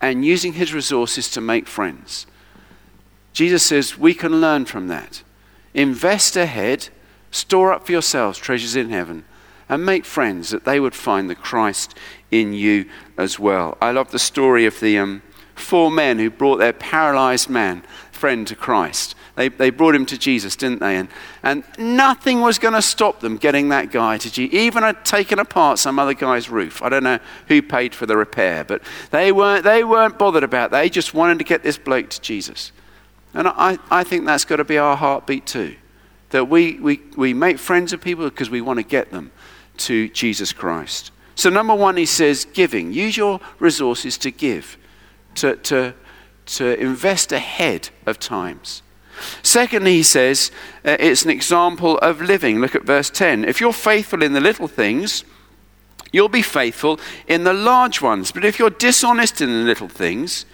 and 0.00 0.24
using 0.24 0.54
his 0.54 0.74
resources 0.74 1.30
to 1.30 1.40
make 1.40 1.66
friends. 1.66 2.26
Jesus 3.32 3.64
says 3.64 3.98
we 3.98 4.14
can 4.14 4.40
learn 4.40 4.64
from 4.64 4.88
that. 4.88 5.22
Invest 5.72 6.36
ahead 6.36 6.88
Store 7.34 7.72
up 7.72 7.84
for 7.84 7.90
yourselves 7.90 8.38
treasures 8.38 8.76
in 8.76 8.90
heaven 8.90 9.24
and 9.68 9.84
make 9.84 10.04
friends 10.04 10.50
that 10.50 10.64
they 10.64 10.78
would 10.78 10.94
find 10.94 11.28
the 11.28 11.34
Christ 11.34 11.98
in 12.30 12.52
you 12.52 12.88
as 13.18 13.40
well. 13.40 13.76
I 13.80 13.90
love 13.90 14.12
the 14.12 14.20
story 14.20 14.66
of 14.66 14.78
the 14.78 14.98
um, 14.98 15.20
four 15.56 15.90
men 15.90 16.20
who 16.20 16.30
brought 16.30 16.58
their 16.58 16.72
paralyzed 16.72 17.50
man 17.50 17.82
friend 18.12 18.46
to 18.46 18.54
Christ. 18.54 19.13
They, 19.36 19.48
they 19.48 19.70
brought 19.70 19.94
him 19.94 20.06
to 20.06 20.18
Jesus, 20.18 20.54
didn't 20.54 20.78
they? 20.78 20.96
And, 20.96 21.08
and 21.42 21.64
nothing 21.76 22.40
was 22.40 22.58
going 22.58 22.74
to 22.74 22.82
stop 22.82 23.20
them 23.20 23.36
getting 23.36 23.70
that 23.70 23.90
guy 23.90 24.16
to 24.18 24.30
Jesus. 24.30 24.54
Even 24.54 24.84
had 24.84 25.04
taken 25.04 25.40
apart 25.40 25.80
some 25.80 25.98
other 25.98 26.14
guy's 26.14 26.48
roof. 26.48 26.82
I 26.82 26.88
don't 26.88 27.02
know 27.02 27.18
who 27.48 27.60
paid 27.60 27.94
for 27.94 28.06
the 28.06 28.16
repair, 28.16 28.62
but 28.62 28.82
they 29.10 29.32
weren't, 29.32 29.64
they 29.64 29.82
weren't 29.82 30.18
bothered 30.18 30.44
about 30.44 30.70
that. 30.70 30.82
They 30.82 30.88
just 30.88 31.14
wanted 31.14 31.38
to 31.38 31.44
get 31.44 31.64
this 31.64 31.76
bloke 31.76 32.10
to 32.10 32.20
Jesus. 32.20 32.70
And 33.34 33.48
I, 33.48 33.78
I 33.90 34.04
think 34.04 34.24
that's 34.24 34.44
got 34.44 34.56
to 34.56 34.64
be 34.64 34.78
our 34.78 34.96
heartbeat 34.96 35.46
too 35.46 35.76
that 36.34 36.46
we, 36.46 36.80
we, 36.80 37.00
we 37.16 37.32
make 37.32 37.60
friends 37.60 37.92
of 37.92 38.00
people 38.00 38.28
because 38.28 38.50
we 38.50 38.60
want 38.60 38.76
to 38.76 38.82
get 38.82 39.12
them 39.12 39.30
to 39.76 40.08
Jesus 40.08 40.52
Christ. 40.52 41.12
So, 41.36 41.48
number 41.48 41.76
one, 41.76 41.96
he 41.96 42.06
says 42.06 42.44
giving. 42.44 42.92
Use 42.92 43.16
your 43.16 43.38
resources 43.60 44.18
to 44.18 44.32
give, 44.32 44.76
to, 45.36 45.54
to, 45.54 45.94
to 46.46 46.80
invest 46.80 47.30
ahead 47.30 47.90
of 48.04 48.18
times. 48.18 48.82
Secondly, 49.42 49.94
he 49.94 50.02
says 50.02 50.50
uh, 50.84 50.96
it's 50.98 51.24
an 51.24 51.30
example 51.30 51.98
of 51.98 52.20
living. 52.20 52.60
Look 52.60 52.74
at 52.74 52.84
verse 52.84 53.10
10. 53.10 53.44
If 53.44 53.60
you're 53.60 53.72
faithful 53.72 54.22
in 54.22 54.32
the 54.32 54.40
little 54.40 54.68
things, 54.68 55.24
you'll 56.12 56.28
be 56.28 56.42
faithful 56.42 57.00
in 57.26 57.44
the 57.44 57.52
large 57.52 58.00
ones. 58.00 58.32
But 58.32 58.44
if 58.44 58.58
you're 58.58 58.70
dishonest 58.70 59.40
in 59.40 59.48
the 59.48 59.64
little 59.64 59.88
things, 59.88 60.46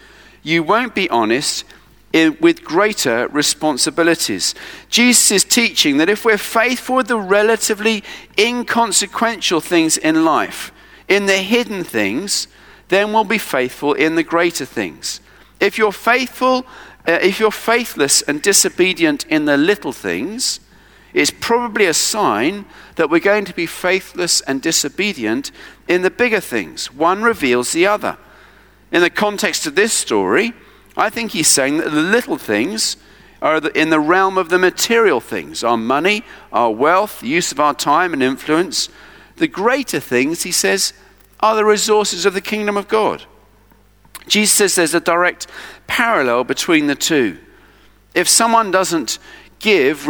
you 0.42 0.62
won't 0.62 0.94
be 0.94 1.08
honest 1.10 1.64
in, 2.12 2.36
with 2.40 2.64
greater 2.64 3.28
responsibilities. 3.28 4.54
Jesus 4.88 5.30
is 5.30 5.44
teaching 5.44 5.98
that 5.98 6.08
if 6.08 6.24
we're 6.24 6.38
faithful 6.38 6.96
with 6.96 7.08
the 7.08 7.18
relatively 7.18 8.02
inconsequential 8.38 9.60
things 9.60 9.96
in 9.96 10.24
life, 10.24 10.72
in 11.08 11.26
the 11.26 11.38
hidden 11.38 11.84
things, 11.84 12.48
then 12.88 13.12
we'll 13.12 13.24
be 13.24 13.38
faithful 13.38 13.92
in 13.92 14.14
the 14.14 14.22
greater 14.22 14.64
things. 14.64 15.20
If 15.60 15.76
you're 15.76 15.92
faithful, 15.92 16.66
Uh, 17.10 17.18
if 17.22 17.40
you're 17.40 17.50
faithless 17.50 18.22
and 18.22 18.40
disobedient 18.40 19.26
in 19.26 19.44
the 19.44 19.56
little 19.56 19.92
things, 19.92 20.60
it's 21.12 21.32
probably 21.32 21.86
a 21.86 21.94
sign 21.94 22.64
that 22.94 23.10
we're 23.10 23.18
going 23.18 23.44
to 23.44 23.52
be 23.52 23.66
faithless 23.66 24.40
and 24.42 24.62
disobedient 24.62 25.50
in 25.88 26.02
the 26.02 26.10
bigger 26.10 26.38
things. 26.38 26.92
One 26.92 27.22
reveals 27.22 27.72
the 27.72 27.84
other. 27.84 28.16
In 28.92 29.00
the 29.00 29.10
context 29.10 29.66
of 29.66 29.74
this 29.74 29.92
story, 29.92 30.52
I 30.96 31.10
think 31.10 31.32
he's 31.32 31.48
saying 31.48 31.78
that 31.78 31.90
the 31.90 32.00
little 32.00 32.38
things 32.38 32.96
are 33.42 33.56
in 33.70 33.90
the 33.90 33.98
realm 33.98 34.38
of 34.38 34.48
the 34.48 34.58
material 34.58 35.18
things 35.18 35.64
our 35.64 35.76
money, 35.76 36.22
our 36.52 36.70
wealth, 36.70 37.20
the 37.20 37.26
use 37.26 37.50
of 37.50 37.58
our 37.58 37.74
time 37.74 38.12
and 38.12 38.22
influence. 38.22 38.88
The 39.34 39.48
greater 39.48 39.98
things, 39.98 40.44
he 40.44 40.52
says, 40.52 40.92
are 41.40 41.56
the 41.56 41.64
resources 41.64 42.24
of 42.24 42.34
the 42.34 42.40
kingdom 42.40 42.76
of 42.76 42.86
God. 42.86 43.24
Jesus 44.30 44.54
says 44.54 44.74
there's 44.76 44.94
a 44.94 45.00
direct 45.00 45.48
parallel 45.88 46.44
between 46.44 46.86
the 46.86 46.94
two. 46.94 47.38
If 48.14 48.28
someone 48.28 48.70
doesn't 48.70 49.18
give, 49.58 50.06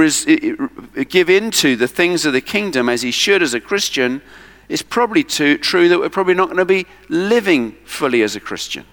give 1.08 1.30
into 1.30 1.74
the 1.74 1.88
things 1.88 2.26
of 2.26 2.34
the 2.34 2.40
kingdom 2.40 2.88
as 2.88 3.02
he 3.02 3.10
should 3.10 3.42
as 3.42 3.54
a 3.54 3.60
Christian, 3.60 4.20
it's 4.68 4.82
probably 4.82 5.24
too, 5.24 5.56
true 5.58 5.88
that 5.88 5.98
we're 5.98 6.10
probably 6.10 6.34
not 6.34 6.46
going 6.46 6.58
to 6.58 6.64
be 6.66 6.86
living 7.08 7.72
fully 7.84 8.22
as 8.22 8.36
a 8.36 8.40
Christian. 8.40 8.84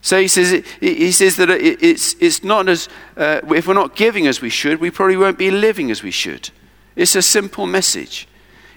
So 0.00 0.20
he 0.20 0.28
says, 0.28 0.64
he 0.80 1.12
says 1.12 1.36
that 1.36 1.50
it's, 1.50 2.14
it's 2.20 2.42
not 2.42 2.68
as, 2.68 2.88
uh, 3.16 3.40
if 3.50 3.66
we're 3.66 3.74
not 3.74 3.96
giving 3.96 4.26
as 4.26 4.40
we 4.40 4.50
should, 4.50 4.80
we 4.80 4.90
probably 4.90 5.16
won't 5.16 5.38
be 5.38 5.50
living 5.50 5.90
as 5.90 6.02
we 6.02 6.10
should. 6.12 6.50
It's 6.94 7.14
a 7.16 7.22
simple 7.22 7.66
message. 7.66 8.28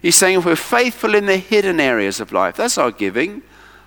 He's 0.02 0.16
saying 0.16 0.40
if 0.40 0.46
we're 0.46 0.56
faithful 0.56 1.16
in 1.16 1.28
the 1.28 1.38
hidden 1.38 1.80
areas 1.80 2.20
of 2.20 2.32
life, 2.32 2.56
that's 2.56 2.78
our 2.78 2.92
giving. 2.92 3.42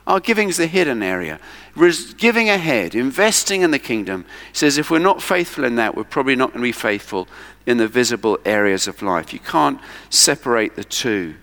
Our 0.08 0.20
giving 0.20 0.48
is 0.48 0.56
the 0.56 0.66
hidden 0.66 1.02
area. 1.02 1.38
Res- 1.76 2.14
giving 2.14 2.48
ahead, 2.48 2.94
investing 2.94 3.60
in 3.60 3.72
the 3.72 3.78
kingdom. 3.78 4.24
Says 4.54 4.78
if 4.78 4.90
we're 4.90 4.98
not 4.98 5.22
faithful 5.22 5.64
in 5.64 5.76
that, 5.76 5.94
we're 5.94 6.04
probably 6.04 6.34
not 6.34 6.48
going 6.48 6.62
to 6.62 6.68
be 6.68 6.72
faithful 6.72 7.28
in 7.66 7.76
the 7.76 7.86
visible 7.86 8.38
areas 8.46 8.88
of 8.88 9.02
life. 9.02 9.34
You 9.34 9.38
can't 9.38 9.78
separate 10.08 10.76
the 10.76 10.84
two. 10.84 11.34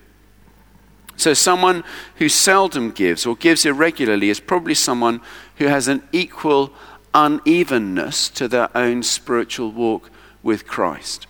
So, 1.16 1.32
someone 1.32 1.84
who 2.16 2.28
seldom 2.28 2.90
gives 2.90 3.24
or 3.24 3.36
gives 3.36 3.64
irregularly 3.64 4.30
is 4.30 4.40
probably 4.40 4.74
someone 4.74 5.20
who 5.56 5.66
has 5.66 5.86
an 5.86 6.02
equal 6.10 6.72
unevenness 7.14 8.28
to 8.30 8.48
their 8.48 8.76
own 8.76 9.04
spiritual 9.04 9.70
walk 9.70 10.10
with 10.42 10.66
Christ. 10.66 11.28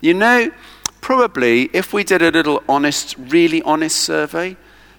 You 0.00 0.12
know, 0.12 0.50
probably 1.00 1.70
if 1.72 1.92
we 1.92 2.02
did 2.02 2.20
a 2.20 2.32
little 2.32 2.64
honest, 2.68 3.14
really 3.16 3.62
honest 3.62 3.96
survey, 3.96 4.56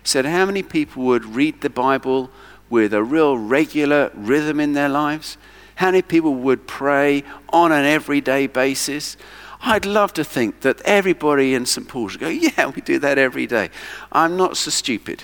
said 0.08 0.26
how 0.26 0.46
many 0.46 0.64
people 0.64 1.04
would 1.04 1.26
read 1.26 1.62
the 1.62 1.70
Bible 1.70 2.30
with 2.70 2.94
a 2.94 3.04
real 3.04 3.38
regular 3.38 4.12
rhythm 4.14 4.60
in 4.60 4.74
their 4.74 4.90
lives, 4.90 5.38
how 5.76 5.88
many 5.88 6.02
people 6.02 6.34
would 6.34 6.68
pray 6.68 7.24
on 7.50 7.72
an 7.72 7.86
everyday 7.86 8.48
basis, 8.48 9.18
I'd 9.62 9.86
love 9.86 10.14
to 10.14 10.24
think 10.24 10.62
that 10.62 10.82
everybody 10.82 11.54
in 11.54 11.66
St. 11.66 11.88
Paul's 11.88 12.14
would 12.14 12.22
go, 12.22 12.28
Yeah, 12.28 12.68
we 12.68 12.82
do 12.82 13.00
that 13.00 13.18
every 13.18 13.48
day. 13.48 13.70
I'm 14.12 14.38
not 14.38 14.58
so 14.58 14.72
stupid. 14.72 15.24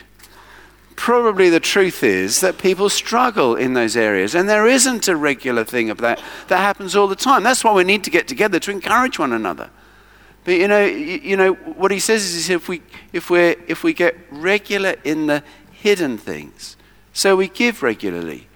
Probably 0.96 1.50
the 1.50 1.60
truth 1.60 2.04
is 2.04 2.42
that 2.42 2.58
people 2.58 2.90
struggle 2.90 3.56
in 3.56 3.74
those 3.74 3.96
areas, 3.96 4.36
and 4.36 4.48
there 4.48 4.68
isn't 4.68 5.08
a 5.08 5.16
regular 5.16 5.64
thing 5.64 5.90
of 5.90 5.98
that 6.00 6.22
that 6.48 6.58
happens 6.58 6.96
all 6.96 7.08
the 7.08 7.16
time. 7.16 7.44
That's 7.44 7.64
why 7.64 7.74
we 7.74 7.84
need 7.84 8.04
to 8.04 8.10
get 8.10 8.28
together 8.28 8.60
to 8.60 8.72
encourage 8.72 9.18
one 9.18 9.34
another. 9.34 9.70
But 10.44 10.56
you 10.56 10.68
know, 10.68 10.84
you, 10.84 11.38
know 11.38 11.54
what 11.54 11.92
he 11.92 12.00
says 12.00 12.24
is 12.34 12.50
if 12.50 12.68
we 12.68 12.82
if 13.14 13.30
we 13.30 13.56
if 13.68 13.84
we 13.84 13.94
get 13.94 14.16
regular 14.32 14.96
in 15.04 15.28
the 15.28 15.44
hidden 15.72 16.18
things, 16.18 16.78
so 17.14 17.36
we 17.36 17.48
give 17.48 17.84
regularly, 17.84 18.48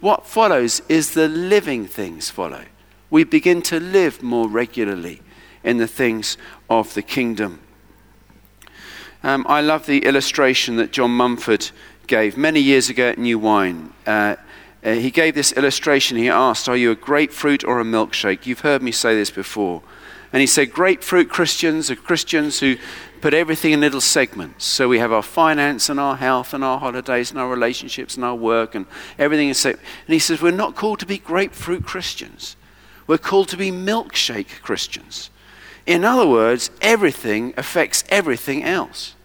what 0.00 0.26
follows 0.26 0.82
is 0.88 1.14
the 1.14 1.28
living 1.28 1.86
things 1.86 2.30
follow 2.30 2.64
We 3.10 3.24
begin 3.24 3.62
to 3.62 3.78
live 3.78 4.22
more 4.22 4.48
regularly 4.48 5.22
in 5.62 5.76
the 5.76 5.86
things 5.86 6.36
of 6.68 6.94
the 6.94 7.02
kingdom. 7.02 7.60
Um, 9.22 9.44
I 9.48 9.60
love 9.60 9.84
the 9.84 10.04
illustration 10.06 10.76
that 10.76 10.92
John 10.92 11.10
Mumford 11.10 11.70
gave 12.06 12.38
many 12.38 12.60
years 12.60 12.88
ago 12.88 13.10
at 13.10 13.18
New 13.18 13.38
Wine. 13.38 13.92
Uh, 14.06 14.36
uh, 14.82 14.92
he 14.92 15.10
gave 15.10 15.34
this 15.34 15.52
illustration. 15.52 16.16
He 16.16 16.30
asked, 16.30 16.68
Are 16.68 16.76
you 16.76 16.90
a 16.90 16.94
grapefruit 16.94 17.62
or 17.64 17.80
a 17.80 17.84
milkshake? 17.84 18.46
You've 18.46 18.60
heard 18.60 18.82
me 18.82 18.92
say 18.92 19.14
this 19.14 19.30
before. 19.30 19.82
And 20.32 20.40
he 20.40 20.46
said, 20.46 20.72
Grapefruit 20.72 21.28
Christians 21.28 21.90
are 21.90 21.96
Christians 21.96 22.60
who 22.60 22.76
put 23.20 23.34
everything 23.34 23.72
in 23.72 23.80
little 23.80 24.00
segments. 24.00 24.64
So 24.64 24.88
we 24.88 24.98
have 24.98 25.12
our 25.12 25.22
finance 25.22 25.88
and 25.88 25.98
our 25.98 26.16
health 26.16 26.54
and 26.54 26.62
our 26.62 26.78
holidays 26.78 27.30
and 27.30 27.40
our 27.40 27.48
relationships 27.48 28.14
and 28.16 28.24
our 28.24 28.34
work 28.34 28.74
and 28.74 28.86
everything 29.18 29.48
And 29.48 29.78
he 30.06 30.18
says, 30.18 30.40
We're 30.40 30.52
not 30.52 30.76
called 30.76 31.00
to 31.00 31.06
be 31.06 31.18
grapefruit 31.18 31.84
Christians. 31.84 32.56
We're 33.06 33.18
called 33.18 33.48
to 33.48 33.56
be 33.56 33.72
milkshake 33.72 34.62
Christians. 34.62 35.30
In 35.84 36.04
other 36.04 36.26
words, 36.26 36.70
everything 36.80 37.52
affects 37.56 38.04
everything 38.08 38.62
else. 38.62 39.16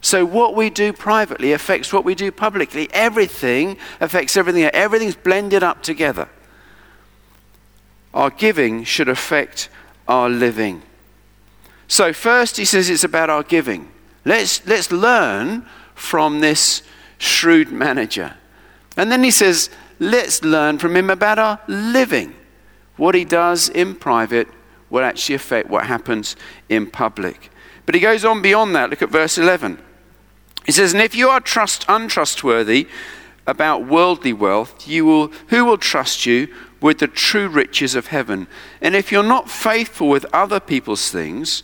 So, 0.00 0.24
what 0.24 0.54
we 0.54 0.70
do 0.70 0.92
privately 0.92 1.52
affects 1.52 1.92
what 1.92 2.04
we 2.04 2.14
do 2.14 2.30
publicly. 2.30 2.88
Everything 2.92 3.78
affects 4.00 4.36
everything. 4.36 4.64
Everything's 4.64 5.16
blended 5.16 5.62
up 5.62 5.82
together. 5.82 6.28
Our 8.14 8.30
giving 8.30 8.84
should 8.84 9.08
affect 9.08 9.68
our 10.08 10.28
living. 10.28 10.82
So, 11.86 12.12
first, 12.12 12.56
he 12.56 12.64
says 12.64 12.90
it's 12.90 13.04
about 13.04 13.30
our 13.30 13.42
giving. 13.42 13.88
Let's, 14.24 14.66
let's 14.66 14.90
learn 14.90 15.64
from 15.94 16.40
this 16.40 16.82
shrewd 17.18 17.70
manager. 17.70 18.34
And 18.96 19.12
then 19.12 19.22
he 19.22 19.30
says, 19.30 19.70
let's 19.98 20.42
learn 20.42 20.78
from 20.78 20.96
him 20.96 21.10
about 21.10 21.38
our 21.38 21.60
living. 21.68 22.34
What 22.96 23.14
he 23.14 23.24
does 23.24 23.68
in 23.68 23.94
private 23.94 24.48
will 24.90 25.04
actually 25.04 25.36
affect 25.36 25.68
what 25.68 25.86
happens 25.86 26.36
in 26.68 26.90
public. 26.90 27.50
But 27.86 27.94
he 27.94 28.00
goes 28.00 28.24
on 28.24 28.42
beyond 28.42 28.74
that. 28.74 28.90
Look 28.90 29.02
at 29.02 29.10
verse 29.10 29.38
11. 29.38 29.78
He 30.66 30.72
says, 30.72 30.92
And 30.92 31.02
if 31.02 31.14
you 31.14 31.28
are 31.28 31.40
trust, 31.40 31.84
untrustworthy 31.88 32.88
about 33.46 33.86
worldly 33.86 34.32
wealth, 34.32 34.86
you 34.86 35.04
will, 35.06 35.28
who 35.48 35.64
will 35.64 35.78
trust 35.78 36.26
you 36.26 36.54
with 36.80 36.98
the 36.98 37.08
true 37.08 37.48
riches 37.48 37.94
of 37.94 38.08
heaven? 38.08 38.46
And 38.80 38.94
if 38.94 39.10
you're 39.10 39.22
not 39.22 39.50
faithful 39.50 40.08
with 40.08 40.26
other 40.32 40.60
people's 40.60 41.10
things, 41.10 41.62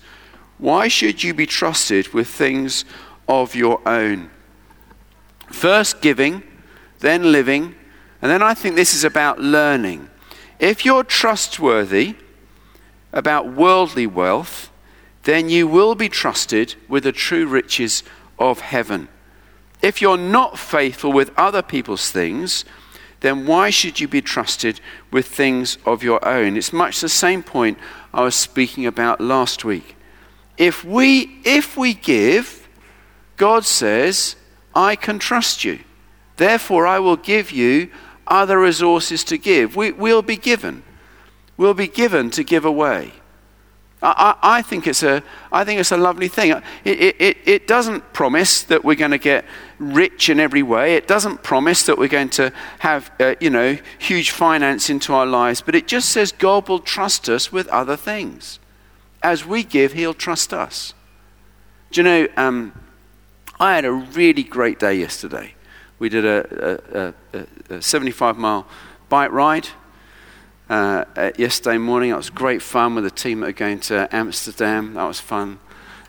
why 0.59 0.89
should 0.89 1.23
you 1.23 1.35
be 1.35 1.47
trusted 1.47 2.13
with 2.15 2.29
things 2.29 2.85
of 3.29 3.55
your 3.55 3.87
own? 3.87 4.31
First 5.49 6.01
giving, 6.01 6.43
then 7.01 7.33
living, 7.33 7.75
and 8.23 8.31
then 8.31 8.43
I 8.43 8.55
think 8.55 8.75
this 8.75 8.95
is 8.95 9.05
about 9.05 9.39
learning. 9.39 10.09
If 10.59 10.85
you're 10.85 11.05
trustworthy 11.05 12.17
about 13.13 13.53
worldly 13.53 14.07
wealth, 14.07 14.71
then 15.25 15.49
you 15.49 15.67
will 15.67 15.95
be 15.95 16.09
trusted 16.09 16.75
with 16.89 17.05
the 17.05 17.13
true 17.13 17.47
riches 17.47 18.03
of 18.39 18.61
heaven. 18.61 19.09
If 19.83 20.01
you're 20.01 20.17
not 20.17 20.59
faithful 20.59 21.13
with 21.13 21.31
other 21.37 21.63
people's 21.63 22.11
things, 22.11 22.65
then 23.25 23.47
why 23.47 23.71
should 23.71 24.01
you 24.01 24.07
be 24.07 24.21
trusted 24.21 24.81
with 25.11 25.27
things 25.27 25.79
of 25.87 26.03
your 26.03 26.23
own? 26.29 26.59
It's 26.59 26.75
much 26.75 27.01
the 27.01 27.09
same 27.09 27.43
point 27.43 27.79
I 28.13 28.23
was 28.23 28.35
speaking 28.35 28.85
about 28.85 29.19
last 29.19 29.65
week. 29.65 29.97
If 30.59 30.85
we, 30.85 31.41
if 31.43 31.75
we 31.75 31.95
give, 31.95 32.69
God 33.39 33.65
says, 33.65 34.37
I 34.75 34.95
can 34.95 35.19
trust 35.19 35.65
you. 35.65 35.79
Therefore, 36.37 36.87
I 36.87 36.99
will 36.99 37.17
give 37.17 37.51
you 37.51 37.91
other 38.27 38.61
resources 38.61 39.25
to 39.25 39.39
give. 39.39 39.75
We, 39.75 39.93
will 39.93 40.21
be 40.21 40.37
given. 40.37 40.83
We'll 41.57 41.73
be 41.73 41.89
given 41.89 42.31
to 42.33 42.45
give 42.45 42.67
away. 42.67 43.13
I, 44.03 44.37
I, 44.43 44.61
think 44.61 44.87
it's 44.87 45.03
a, 45.03 45.23
I 45.51 45.65
think 45.65 45.81
it's 45.81 45.93
a 45.93 45.97
lovely 45.97 46.29
thing. 46.29 46.51
It, 46.85 47.17
it, 47.19 47.39
it 47.47 47.67
doesn't 47.67 48.13
promise 48.13 48.65
that 48.65 48.85
we're 48.85 48.97
going 48.97 49.13
to 49.13 49.19
get 49.19 49.47
rich 49.79 50.29
in 50.29 50.41
every 50.41 50.63
way. 50.63 50.95
It 50.95 51.07
doesn't 51.07 51.43
promise 51.43 51.85
that 51.85 51.99
we're 51.99 52.09
going 52.09 52.31
to 52.31 52.53
have, 52.81 53.11
uh, 53.21 53.35
you 53.41 53.51
know, 53.51 53.79
huge 53.99 54.31
finance 54.31 54.91
into 54.91 55.13
our 55.13 55.27
lives. 55.27 55.61
But 55.61 55.75
it 55.75 55.87
just 55.87 56.11
says 56.11 56.33
God 56.33 56.69
will 56.69 56.81
trust 56.81 57.29
us 57.29 57.53
with 57.53 57.67
other 57.69 57.97
things. 57.97 58.59
As 59.23 59.45
we 59.45 59.63
give, 59.63 59.93
He'll 59.93 60.15
trust 60.15 60.53
us. 60.53 60.95
Do 61.91 62.01
you 62.01 62.05
know, 62.05 62.29
um, 62.37 62.79
I 63.61 63.75
had 63.75 63.85
a 63.85 63.93
really 63.93 64.43
great 64.43 64.79
day 64.79 64.95
yesterday. 64.95 65.55
We 65.99 66.09
did 66.09 66.25
a, 66.25 67.15
a, 67.33 67.39
a, 67.71 67.77
a 67.77 67.83
75 67.83 68.37
mile 68.37 68.67
bike 69.09 69.31
ride 69.31 69.69
uh, 70.69 71.05
yesterday 71.39 71.79
morning. 71.79 72.11
It 72.11 72.17
was 72.17 72.31
great 72.31 72.63
fun 72.63 72.95
with 72.95 73.05
the 73.05 73.11
team 73.11 73.41
that 73.41 73.49
are 73.51 73.53
going 73.53 73.81
to 73.81 74.09
Amsterdam. 74.15 74.95
That 74.95 75.05
was 75.05 75.21
fun. 75.21 75.61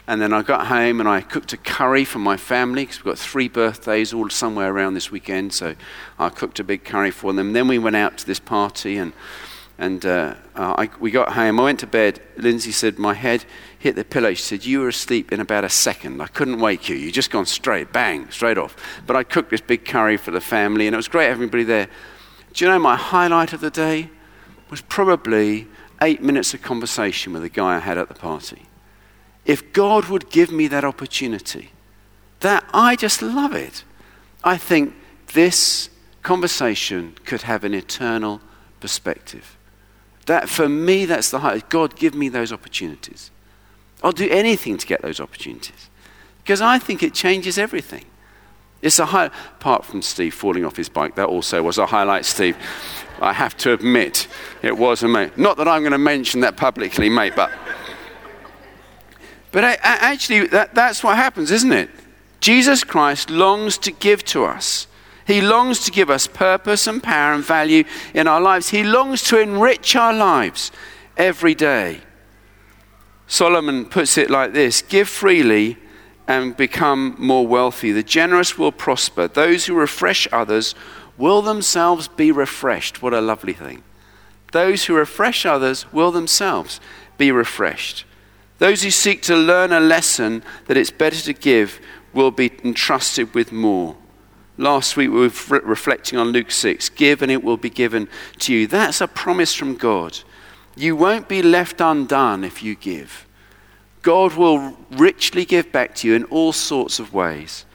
And 0.07 0.21
then 0.21 0.33
I 0.33 0.43
got 0.43 0.67
home 0.67 0.99
and 0.99 1.09
I 1.09 1.21
cooked 1.21 1.51
a 1.53 1.57
curry 1.57 2.05
for 2.05 2.19
my 2.19 2.37
family 2.37 2.83
because 2.83 2.99
we've 2.99 3.13
got 3.13 3.19
three 3.19 3.47
birthdays 3.47 4.13
all 4.13 4.29
somewhere 4.29 4.71
around 4.71 4.93
this 4.93 5.11
weekend. 5.11 5.53
So 5.53 5.75
I 6.19 6.29
cooked 6.29 6.59
a 6.59 6.63
big 6.63 6.83
curry 6.83 7.11
for 7.11 7.33
them. 7.33 7.53
Then 7.53 7.67
we 7.67 7.79
went 7.79 7.95
out 7.95 8.17
to 8.19 8.25
this 8.25 8.39
party 8.39 8.97
and, 8.97 9.13
and 9.79 10.05
uh, 10.05 10.35
I, 10.55 10.89
we 10.99 11.09
got 11.09 11.33
home. 11.33 11.59
I 11.59 11.63
went 11.63 11.79
to 11.79 11.87
bed. 11.87 12.21
Lindsay 12.37 12.71
said, 12.71 12.99
My 12.99 13.15
head 13.15 13.45
hit 13.79 13.95
the 13.95 14.05
pillow. 14.05 14.35
She 14.35 14.43
said, 14.43 14.63
You 14.63 14.81
were 14.81 14.89
asleep 14.89 15.31
in 15.31 15.39
about 15.39 15.63
a 15.63 15.69
second. 15.69 16.21
I 16.21 16.27
couldn't 16.27 16.59
wake 16.59 16.87
you. 16.87 16.95
You 16.95 17.11
just 17.11 17.31
gone 17.31 17.47
straight, 17.47 17.91
bang, 17.91 18.29
straight 18.29 18.59
off. 18.59 18.75
But 19.07 19.15
I 19.15 19.23
cooked 19.23 19.49
this 19.49 19.61
big 19.61 19.85
curry 19.85 20.17
for 20.17 20.29
the 20.29 20.41
family 20.41 20.85
and 20.85 20.93
it 20.93 20.97
was 20.97 21.07
great 21.07 21.29
everybody 21.29 21.63
there. 21.63 21.87
Do 22.53 22.63
you 22.63 22.69
know 22.69 22.79
my 22.79 22.95
highlight 22.95 23.53
of 23.53 23.61
the 23.61 23.71
day? 23.71 24.11
was 24.69 24.81
probably 24.81 25.67
eight 26.01 26.21
minutes 26.21 26.53
of 26.53 26.61
conversation 26.61 27.33
with 27.33 27.43
a 27.43 27.49
guy 27.49 27.75
I 27.75 27.79
had 27.79 27.97
at 27.97 28.07
the 28.07 28.13
party. 28.13 28.63
If 29.45 29.73
God 29.73 30.05
would 30.05 30.29
give 30.29 30.51
me 30.51 30.67
that 30.67 30.83
opportunity, 30.83 31.71
that 32.39 32.63
I 32.73 32.95
just 32.95 33.21
love 33.21 33.53
it. 33.53 33.83
I 34.43 34.57
think 34.57 34.93
this 35.33 35.89
conversation 36.23 37.15
could 37.25 37.43
have 37.43 37.63
an 37.63 37.73
eternal 37.73 38.41
perspective. 38.79 39.57
That 40.25 40.49
for 40.49 40.67
me, 40.67 41.05
that's 41.05 41.29
the 41.29 41.39
highest. 41.39 41.69
God, 41.69 41.95
give 41.95 42.15
me 42.15 42.29
those 42.29 42.51
opportunities. 42.51 43.31
I'll 44.03 44.11
do 44.11 44.29
anything 44.29 44.77
to 44.77 44.87
get 44.87 45.01
those 45.01 45.19
opportunities 45.19 45.89
because 46.39 46.61
I 46.61 46.79
think 46.79 47.03
it 47.03 47.13
changes 47.13 47.57
everything. 47.57 48.05
It's 48.81 48.99
a 48.99 49.05
high, 49.05 49.25
apart 49.25 49.85
from 49.85 50.01
Steve 50.01 50.33
falling 50.33 50.65
off 50.65 50.75
his 50.75 50.89
bike, 50.89 51.15
that 51.15 51.27
also 51.27 51.63
was 51.63 51.77
a 51.77 51.85
highlight, 51.85 52.25
Steve. 52.25 52.55
I 53.19 53.33
have 53.33 53.55
to 53.57 53.73
admit, 53.73 54.27
it 54.61 54.77
was 54.77 55.01
a 55.01 55.07
mate. 55.07 55.37
Not 55.37 55.57
that 55.57 55.67
I'm 55.67 55.81
going 55.81 55.91
to 55.93 55.97
mention 55.97 56.41
that 56.41 56.57
publicly, 56.57 57.09
mate, 57.09 57.33
but. 57.35 57.51
But 59.55 59.79
actually, 59.83 60.47
that, 60.47 60.75
that's 60.75 61.01
what 61.01 61.15
happens, 61.15 61.49
isn't 61.49 61.71
it? 61.71 61.89
Jesus 62.41 62.83
Christ 62.83 63.29
longs 63.29 63.77
to 63.77 63.91
give 63.93 64.25
to 64.25 64.43
us. 64.43 64.85
He 65.25 65.39
longs 65.39 65.79
to 65.85 65.91
give 65.91 66.09
us 66.09 66.27
purpose 66.27 66.87
and 66.87 67.01
power 67.01 67.33
and 67.33 67.41
value 67.41 67.85
in 68.13 68.27
our 68.27 68.41
lives. 68.41 68.67
He 68.67 68.83
longs 68.83 69.23
to 69.29 69.39
enrich 69.39 69.95
our 69.95 70.11
lives 70.11 70.73
every 71.15 71.55
day. 71.55 72.01
Solomon 73.27 73.85
puts 73.85 74.17
it 74.17 74.29
like 74.29 74.51
this 74.51 74.81
Give 74.81 75.07
freely 75.07 75.77
and 76.27 76.57
become 76.57 77.15
more 77.17 77.47
wealthy. 77.47 77.93
The 77.93 78.03
generous 78.03 78.57
will 78.57 78.73
prosper. 78.73 79.29
Those 79.29 79.67
who 79.67 79.75
refresh 79.75 80.27
others 80.33 80.75
will 81.17 81.41
themselves 81.41 82.09
be 82.09 82.29
refreshed. 82.29 83.01
What 83.01 83.13
a 83.13 83.21
lovely 83.21 83.53
thing. 83.53 83.83
Those 84.51 84.83
who 84.83 84.95
refresh 84.95 85.45
others 85.45 85.89
will 85.93 86.11
themselves 86.11 86.81
be 87.17 87.31
refreshed. 87.31 88.03
Those 88.57 88.83
who 88.83 88.91
seek 88.91 89.21
to 89.23 89.35
learn 89.35 89.71
a 89.71 89.79
lesson 89.79 90.43
that 90.67 90.77
it's 90.77 90.91
better 90.91 91.19
to 91.21 91.33
give 91.33 91.79
will 92.13 92.31
be 92.31 92.51
entrusted 92.63 93.33
with 93.33 93.51
more. 93.51 93.97
Last 94.57 94.95
week 94.95 95.09
we 95.09 95.17
were 95.17 95.59
reflecting 95.63 96.17
on 96.17 96.29
Luke 96.29 96.51
6 96.51 96.89
give 96.89 97.21
and 97.21 97.31
it 97.31 97.43
will 97.43 97.57
be 97.57 97.69
given 97.69 98.07
to 98.39 98.53
you. 98.53 98.67
That's 98.67 99.01
a 99.01 99.07
promise 99.07 99.53
from 99.53 99.75
God. 99.75 100.19
You 100.77 100.95
won't 100.95 101.27
be 101.27 101.41
left 101.41 101.81
undone 101.81 102.43
if 102.43 102.63
you 102.63 102.75
give. 102.75 103.27
God 104.01 104.35
will 104.35 104.77
richly 104.91 105.45
give 105.45 105.71
back 105.71 105.95
to 105.95 106.07
you 106.07 106.15
in 106.15 106.23
all 106.25 106.53
sorts 106.53 106.99
of 106.99 107.13
ways. 107.13 107.65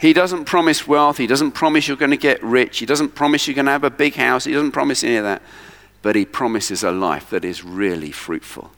He 0.00 0.12
doesn't 0.12 0.46
promise 0.46 0.88
wealth. 0.88 1.18
He 1.18 1.26
doesn't 1.26 1.52
promise 1.52 1.86
you're 1.86 1.96
going 1.96 2.10
to 2.10 2.16
get 2.16 2.42
rich. 2.42 2.78
He 2.78 2.86
doesn't 2.86 3.14
promise 3.14 3.46
you're 3.46 3.54
going 3.54 3.66
to 3.66 3.72
have 3.72 3.84
a 3.84 3.90
big 3.90 4.14
house. 4.14 4.44
He 4.44 4.52
doesn't 4.52 4.72
promise 4.72 5.04
any 5.04 5.16
of 5.16 5.24
that. 5.24 5.42
But 6.02 6.16
He 6.16 6.24
promises 6.24 6.82
a 6.82 6.90
life 6.90 7.30
that 7.30 7.44
is 7.44 7.62
really 7.62 8.10
fruitful. 8.10 8.72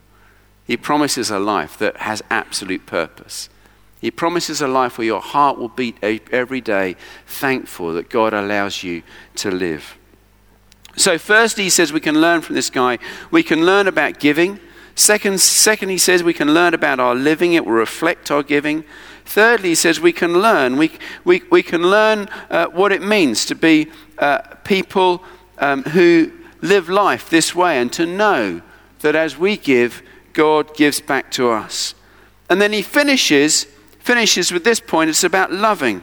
He 0.66 0.76
promises 0.76 1.30
a 1.30 1.38
life 1.38 1.76
that 1.78 1.98
has 1.98 2.22
absolute 2.30 2.86
purpose. 2.86 3.48
He 4.00 4.10
promises 4.10 4.60
a 4.60 4.68
life 4.68 4.98
where 4.98 5.06
your 5.06 5.20
heart 5.20 5.58
will 5.58 5.68
beat 5.68 5.96
every 6.02 6.60
day, 6.60 6.96
thankful 7.26 7.94
that 7.94 8.10
God 8.10 8.34
allows 8.34 8.82
you 8.82 9.02
to 9.36 9.50
live. 9.50 9.96
So, 10.96 11.18
first, 11.18 11.56
he 11.56 11.70
says 11.70 11.92
we 11.92 12.00
can 12.00 12.20
learn 12.20 12.42
from 12.42 12.54
this 12.54 12.68
guy. 12.68 12.98
We 13.30 13.42
can 13.42 13.64
learn 13.64 13.86
about 13.86 14.18
giving. 14.18 14.58
Second, 14.94 15.40
second, 15.40 15.88
he 15.88 15.98
says 15.98 16.22
we 16.22 16.34
can 16.34 16.52
learn 16.52 16.74
about 16.74 17.00
our 17.00 17.14
living, 17.14 17.54
it 17.54 17.64
will 17.64 17.72
reflect 17.72 18.30
our 18.30 18.42
giving. 18.42 18.84
Thirdly, 19.24 19.70
he 19.70 19.74
says 19.74 20.00
we 20.00 20.12
can 20.12 20.34
learn. 20.42 20.76
We, 20.76 20.92
we, 21.24 21.42
we 21.50 21.62
can 21.62 21.82
learn 21.82 22.28
uh, 22.50 22.66
what 22.66 22.92
it 22.92 23.02
means 23.02 23.46
to 23.46 23.54
be 23.54 23.90
uh, 24.18 24.38
people 24.64 25.22
um, 25.58 25.84
who 25.84 26.32
live 26.60 26.88
life 26.88 27.30
this 27.30 27.54
way 27.54 27.78
and 27.78 27.92
to 27.94 28.04
know 28.04 28.60
that 29.00 29.14
as 29.14 29.38
we 29.38 29.56
give, 29.56 30.02
God 30.32 30.74
gives 30.74 31.00
back 31.00 31.30
to 31.32 31.50
us. 31.50 31.94
And 32.48 32.60
then 32.60 32.72
he 32.72 32.82
finishes 32.82 33.66
finishes 33.98 34.50
with 34.50 34.64
this 34.64 34.80
point 34.80 35.10
it's 35.10 35.24
about 35.24 35.52
loving. 35.52 36.02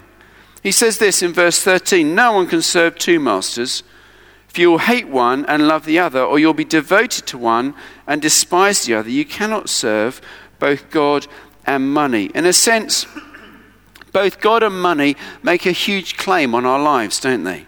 He 0.64 0.72
says 0.72 0.98
this 0.98 1.22
in 1.22 1.34
verse 1.34 1.62
13 1.62 2.16
No 2.16 2.34
one 2.34 2.48
can 2.48 2.62
serve 2.62 2.98
two 2.98 3.20
masters. 3.20 3.84
If 4.50 4.58
you 4.58 4.72
will 4.72 4.80
hate 4.80 5.08
one 5.08 5.46
and 5.46 5.68
love 5.68 5.86
the 5.86 6.00
other, 6.00 6.24
or 6.24 6.40
you'll 6.40 6.56
be 6.56 6.66
devoted 6.66 7.28
to 7.28 7.38
one 7.38 7.76
and 8.08 8.20
despise 8.20 8.84
the 8.84 8.96
other, 8.96 9.10
you 9.10 9.24
cannot 9.24 9.70
serve 9.70 10.22
both 10.58 10.90
God 10.90 11.28
and 11.66 11.94
money. 11.94 12.32
In 12.34 12.48
a 12.48 12.54
sense, 12.54 13.06
both 14.12 14.42
God 14.42 14.64
and 14.64 14.82
money 14.82 15.16
make 15.44 15.68
a 15.68 15.72
huge 15.72 16.18
claim 16.18 16.56
on 16.56 16.66
our 16.66 16.80
lives, 16.80 17.20
don't 17.20 17.44
they? 17.44 17.68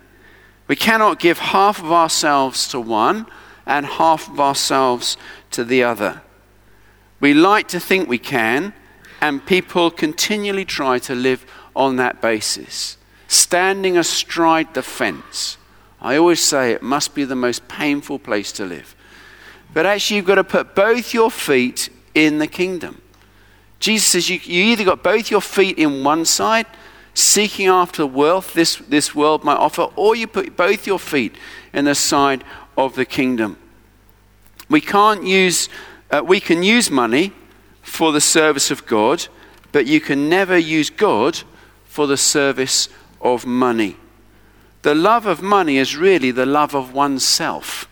We 0.67 0.75
cannot 0.75 1.19
give 1.19 1.37
half 1.37 1.79
of 1.79 1.91
ourselves 1.91 2.67
to 2.69 2.79
one 2.79 3.27
and 3.67 3.85
half 3.85 4.27
of 4.27 4.39
ourselves 4.39 5.17
to 5.51 5.63
the 5.63 5.83
other. 5.83 6.21
We 7.21 7.33
like 7.33 7.69
to 7.69 7.79
think 7.79 8.09
we 8.09 8.17
can, 8.17 8.73
and 9.21 9.45
people 9.45 9.91
continually 9.91 10.65
try 10.65 10.99
to 10.99 11.15
live 11.15 11.45
on 11.75 11.95
that 11.97 12.21
basis, 12.21 12.97
standing 13.27 13.97
astride 13.97 14.73
the 14.73 14.81
fence. 14.81 15.57
I 16.01 16.17
always 16.17 16.41
say 16.41 16.71
it 16.71 16.81
must 16.81 17.13
be 17.13 17.23
the 17.23 17.35
most 17.35 17.67
painful 17.67 18.17
place 18.19 18.51
to 18.53 18.65
live. 18.65 18.95
But 19.73 19.85
actually, 19.85 20.17
you've 20.17 20.25
got 20.25 20.35
to 20.35 20.43
put 20.43 20.75
both 20.75 21.13
your 21.13 21.31
feet 21.31 21.89
in 22.15 22.39
the 22.39 22.47
kingdom. 22.47 23.01
Jesus 23.79 24.07
says 24.07 24.29
you, 24.29 24.39
you 24.43 24.63
either 24.65 24.83
got 24.83 25.03
both 25.03 25.31
your 25.31 25.41
feet 25.41 25.77
in 25.77 26.03
one 26.03 26.25
side, 26.25 26.65
seeking 27.13 27.67
after 27.67 28.03
the 28.03 28.07
wealth 28.07 28.53
this, 28.53 28.75
this 28.75 29.13
world 29.15 29.43
might 29.43 29.57
offer, 29.57 29.83
or 29.95 30.15
you 30.15 30.27
put 30.27 30.57
both 30.57 30.87
your 30.87 30.99
feet 30.99 31.35
in 31.71 31.85
the 31.85 31.95
side 31.95 32.43
of 32.77 32.95
the 32.95 33.05
kingdom. 33.05 33.57
We 34.69 34.81
can't 34.81 35.25
use, 35.25 35.69
uh, 36.11 36.21
we 36.25 36.39
can 36.39 36.61
use 36.61 36.91
money 36.91 37.33
for 37.81 38.11
the 38.11 38.21
service 38.21 38.69
of 38.69 38.85
God, 38.85 39.27
but 39.71 39.85
you 39.87 40.01
can 40.01 40.29
never 40.29 40.57
use 40.57 40.89
God 40.89 41.41
for 41.85 42.07
the 42.07 42.17
service 42.17 42.89
of 43.21 43.45
money. 43.45 43.97
The 44.81 44.95
love 44.95 45.25
of 45.25 45.41
money 45.41 45.77
is 45.77 45.95
really 45.95 46.31
the 46.31 46.45
love 46.45 46.75
of 46.75 46.93
oneself. 46.93 47.87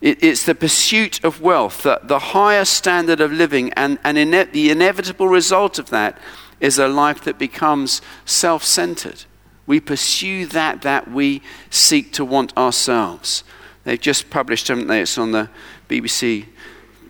It, 0.00 0.22
it's 0.22 0.44
the 0.44 0.54
pursuit 0.54 1.24
of 1.24 1.40
wealth, 1.40 1.82
the, 1.82 2.00
the 2.02 2.18
higher 2.18 2.64
standard 2.64 3.20
of 3.20 3.32
living, 3.32 3.72
and, 3.72 3.98
and 4.04 4.18
ine- 4.18 4.50
the 4.52 4.70
inevitable 4.70 5.28
result 5.28 5.78
of 5.78 5.90
that 5.90 6.18
is 6.60 6.78
a 6.78 6.88
life 6.88 7.22
that 7.24 7.38
becomes 7.38 8.02
self 8.24 8.62
centered. 8.62 9.24
We 9.66 9.80
pursue 9.80 10.46
that 10.46 10.82
that 10.82 11.10
we 11.10 11.42
seek 11.70 12.12
to 12.14 12.24
want 12.24 12.56
ourselves. 12.56 13.42
They've 13.84 14.00
just 14.00 14.30
published, 14.30 14.68
haven't 14.68 14.86
they? 14.86 15.00
It's 15.00 15.18
on 15.18 15.32
the 15.32 15.48
BBC 15.88 16.46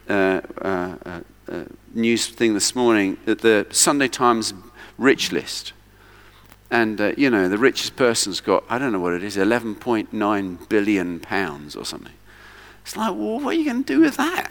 uh, 0.08 0.40
uh, 0.60 0.96
uh, 1.04 1.20
uh, 1.50 1.64
news 1.94 2.28
thing 2.28 2.54
this 2.54 2.74
morning, 2.74 3.16
the 3.24 3.66
Sunday 3.70 4.08
Times 4.08 4.54
rich 4.98 5.32
list. 5.32 5.72
And, 6.70 7.14
you 7.16 7.30
know, 7.30 7.48
the 7.48 7.58
richest 7.58 7.96
person's 7.96 8.40
got, 8.40 8.64
I 8.68 8.78
don't 8.78 8.92
know 8.92 9.00
what 9.00 9.12
it 9.12 9.22
is, 9.22 9.36
11.9 9.36 10.68
billion 10.68 11.20
pounds 11.20 11.76
or 11.76 11.84
something. 11.84 12.12
It's 12.82 12.96
like, 12.96 13.10
well, 13.10 13.40
what 13.40 13.46
are 13.46 13.52
you 13.54 13.64
going 13.64 13.84
to 13.84 13.94
do 13.94 14.00
with 14.00 14.16
that? 14.16 14.50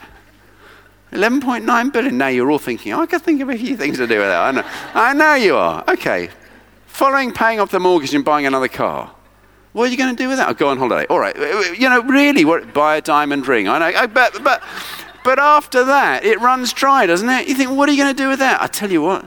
11.9 1.12 1.94
billion. 1.94 2.18
Now 2.18 2.28
you're 2.28 2.52
all 2.52 2.60
thinking, 2.60 2.94
oh, 2.94 3.02
I 3.02 3.06
could 3.06 3.22
think 3.22 3.42
of 3.42 3.50
a 3.50 3.58
few 3.58 3.78
things 3.78 3.98
to 3.98 4.08
do 4.08 4.18
with 4.20 4.28
that. 4.28 4.42
I 4.42 4.52
know, 4.52 4.64
I 4.94 5.14
know 5.14 5.34
you 5.36 5.56
are. 5.56 5.84
Okay. 5.88 6.30
Following 6.88 7.32
paying 7.34 7.60
off 7.60 7.72
the 7.72 7.80
mortgage 7.80 8.14
and 8.14 8.24
buying 8.24 8.46
another 8.46 8.68
car. 8.68 9.14
What 9.74 9.90
are 9.90 9.92
you 9.92 9.98
going 9.98 10.16
to 10.16 10.24
do 10.24 10.30
with 10.30 10.38
that? 10.38 10.58
Go 10.58 10.70
on 10.70 10.78
holiday. 10.78 11.06
All 11.08 11.20
right. 11.20 11.36
You 11.78 11.90
know, 11.90 12.02
really, 12.04 12.46
what, 12.46 12.74
buy 12.74 12.96
a 12.96 13.02
diamond 13.02 13.46
ring. 13.48 13.68
I 13.68 13.92
know. 13.92 14.08
But, 14.08 14.42
but 14.42 14.64
but 15.26 15.40
after 15.40 15.84
that, 15.86 16.24
it 16.24 16.40
runs 16.40 16.72
dry, 16.72 17.08
doesn't 17.08 17.28
it? 17.28 17.48
You 17.48 17.56
think, 17.56 17.72
what 17.72 17.90
are 17.90 17.92
you 17.92 17.98
going 17.98 18.16
to 18.16 18.24
do 18.24 18.30
with 18.30 18.38
that? 18.38 18.62
I 18.62 18.68
tell 18.68 18.92
you 18.92 19.02
what, 19.02 19.26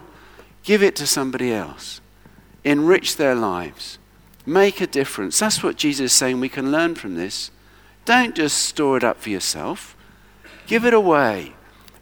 give 0.63 0.81
it 0.81 0.95
to 0.95 1.09
somebody 1.09 1.53
else. 1.53 2.01
Enrich 2.63 3.17
their 3.17 3.35
lives. 3.35 3.99
Make 4.47 4.81
a 4.81 4.87
difference. 4.87 5.41
That's 5.41 5.61
what 5.61 5.77
Jesus 5.77 6.13
is 6.13 6.13
saying 6.13 6.39
we 6.39 6.49
can 6.49 6.71
learn 6.71 6.95
from 6.95 7.17
this. 7.17 7.51
Don't 8.05 8.37
just 8.37 8.59
store 8.59 8.97
it 8.97 9.03
up 9.03 9.21
for 9.21 9.31
yourself, 9.31 9.97
give 10.69 10.85
it 10.85 10.95
away. 10.95 11.55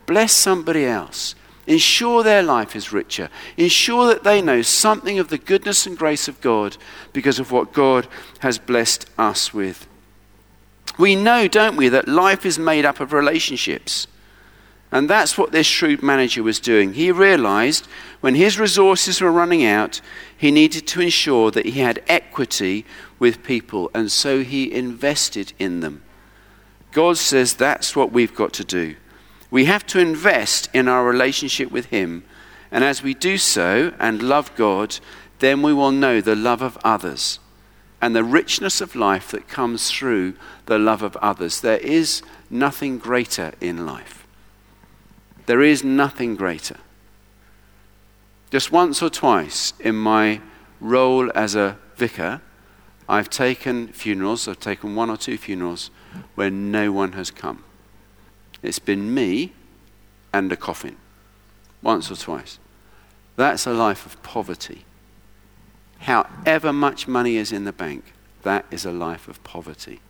Bless 0.05 0.35
somebody 0.35 0.85
else. 0.85 1.35
Ensure 1.67 2.23
their 2.23 2.43
life 2.43 2.77
is 2.77 2.93
richer. 2.93 3.31
Ensure 3.57 4.09
that 4.09 4.25
they 4.25 4.43
know 4.43 4.61
something 4.61 5.19
of 5.19 5.29
the 5.31 5.39
goodness 5.39 5.87
and 5.87 5.97
grace 5.97 6.29
of 6.29 6.43
God 6.43 6.77
because 7.15 7.39
of 7.39 7.51
what 7.51 7.73
God 7.73 8.07
has 8.41 8.59
blessed 8.59 9.09
us 9.17 9.55
with. 9.55 9.89
We 10.99 11.15
know, 11.15 11.49
don't 11.49 11.77
we, 11.77 11.89
that 11.89 12.09
life 12.09 12.47
is 12.47 12.59
made 12.59 12.85
up 12.85 13.01
of 13.01 13.13
relationships. 13.13 14.07
And 14.93 15.11
that's 15.11 15.37
what 15.37 15.53
this 15.53 15.67
shrewd 15.67 16.03
manager 16.03 16.43
was 16.43 16.61
doing. 16.61 16.95
He 16.95 17.11
realized 17.11 17.87
when 18.21 18.35
his 18.35 18.59
resources 18.59 19.21
were 19.21 19.33
running 19.33 19.65
out, 19.65 20.01
he 20.37 20.51
needed 20.51 20.87
to 20.89 21.01
ensure 21.01 21.51
that 21.51 21.67
he 21.67 21.81
had 21.81 22.03
equity 22.09 22.87
with 23.19 23.43
people, 23.43 23.91
and 23.95 24.11
so 24.11 24.43
he 24.43 24.73
invested 24.73 25.53
in 25.59 25.81
them. 25.81 26.03
God 26.93 27.19
says 27.19 27.55
that's 27.55 27.95
what 27.95 28.13
we've 28.13 28.35
got 28.35 28.53
to 28.55 28.65
do. 28.65 28.97
We 29.51 29.67
have 29.67 29.87
to 29.89 29.99
invest 29.99 30.71
in 30.73 30.89
our 30.89 31.05
relationship 31.05 31.71
with 31.71 31.87
Him, 31.87 32.25
and 32.71 32.83
as 32.83 33.03
we 33.03 33.15
do 33.15 33.39
so 33.39 33.93
and 33.99 34.23
love 34.23 34.55
God, 34.57 34.99
then 35.39 35.63
we 35.63 35.73
will 35.73 35.93
know 35.93 36.21
the 36.21 36.35
love 36.35 36.63
of 36.63 36.79
others 36.83 37.39
and 38.01 38.15
the 38.15 38.25
richness 38.25 38.81
of 38.81 38.95
life 38.95 39.31
that 39.31 39.49
comes 39.49 39.91
through 39.91 40.35
the 40.67 40.79
love 40.79 41.03
of 41.03 41.17
others. 41.17 41.61
There 41.61 41.79
is 41.79 42.23
nothing 42.51 42.99
greater 42.99 43.55
in 43.61 43.87
life. 43.87 44.27
There 45.47 45.63
is 45.63 45.83
nothing 45.83 46.37
greater. 46.37 46.77
Just 48.51 48.71
once 48.71 49.03
or 49.03 49.11
twice 49.11 49.73
in 49.81 49.97
my 49.97 50.41
role 50.81 51.31
as 51.35 51.55
a 51.55 51.79
vicar, 51.97 52.43
I've 53.09 53.31
taken 53.31 53.89
funerals, 53.89 54.49
I've 54.49 54.61
taken 54.61 54.95
one 54.95 55.11
or 55.11 55.17
two 55.17 55.39
funerals 55.39 55.91
where 56.35 56.51
no 56.51 56.93
one 56.93 57.13
has 57.13 57.31
come. 57.31 57.65
It's 58.63 58.79
been 58.79 59.15
me 59.15 59.53
and 60.33 60.51
a 60.53 60.57
coffin, 60.57 60.97
once 61.83 62.11
or 62.11 62.17
twice. 62.17 62.59
That's 63.37 63.67
a 63.67 63.73
life 63.73 64.07
of 64.07 64.21
poverty. 64.23 64.85
However 66.07 66.73
much 66.73 67.09
money 67.09 67.35
is 67.35 67.51
in 67.51 67.65
the 67.65 67.73
bank, 67.73 68.13
that 68.45 68.65
is 68.71 68.85
a 68.85 68.93
life 68.93 69.27
of 69.27 69.43
poverty. 69.43 70.01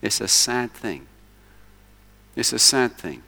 It's 0.00 0.20
a 0.20 0.28
sad 0.28 0.70
thing. 0.70 1.08
It's 2.36 2.52
a 2.52 2.60
sad 2.60 2.92
thing. 2.92 3.24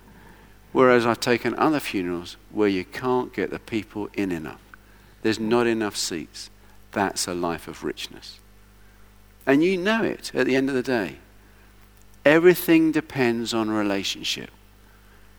Whereas 0.71 1.05
I've 1.05 1.19
taken 1.19 1.57
other 1.57 1.81
funerals 1.81 2.37
where 2.53 2.69
you 2.69 2.85
can't 2.85 3.33
get 3.33 3.51
the 3.51 3.59
people 3.59 4.11
in 4.15 4.31
enough. 4.31 4.61
There's 5.23 5.41
not 5.41 5.67
enough 5.67 5.97
seats. 5.97 6.51
That's 6.93 7.27
a 7.27 7.35
life 7.35 7.67
of 7.67 7.83
richness. 7.83 8.39
And 9.45 9.65
you 9.65 9.77
know 9.77 10.05
it 10.05 10.31
at 10.37 10.47
the 10.47 10.55
end 10.55 10.69
of 10.69 10.77
the 10.77 10.85
day. 10.85 11.17
Everything 12.25 12.93
depends 12.93 13.53
on 13.53 13.71
relationship. 13.71 14.51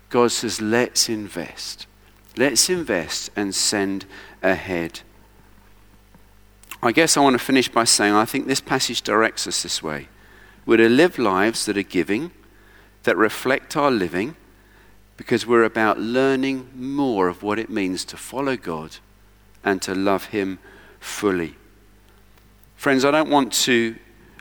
God 0.09 0.33
says, 0.33 0.59
let's 0.59 1.07
invest. 1.07 1.87
Let's 2.35 2.69
invest 2.69 3.29
and 3.33 3.55
send 3.55 4.05
ahead. 4.43 4.99
I 6.85 6.91
guess 6.91 7.17
I 7.17 7.21
want 7.21 7.33
to 7.33 7.43
finish 7.43 7.67
by 7.67 7.83
saying 7.83 8.13
I 8.13 8.25
think 8.25 8.45
this 8.45 8.61
passage 8.61 9.01
directs 9.01 9.47
us 9.47 9.63
this 9.63 9.81
way. 9.81 10.07
We're 10.67 10.77
to 10.77 10.87
live 10.87 11.17
lives 11.17 11.65
that 11.65 11.77
are 11.77 11.83
giving, 11.83 12.29
that 13.03 13.17
reflect 13.17 13.75
our 13.75 13.89
living, 13.89 14.35
because 15.17 15.47
we're 15.47 15.63
about 15.63 15.99
learning 15.99 16.69
more 16.75 17.27
of 17.27 17.41
what 17.41 17.57
it 17.57 17.71
means 17.71 18.05
to 18.05 18.17
follow 18.17 18.55
God 18.55 18.97
and 19.63 19.81
to 19.81 19.95
love 19.95 20.25
Him 20.25 20.59
fully. 20.99 21.55
Friends, 22.75 23.03
I 23.03 23.09
don't 23.09 23.31
want 23.31 23.51
to. 23.53 23.95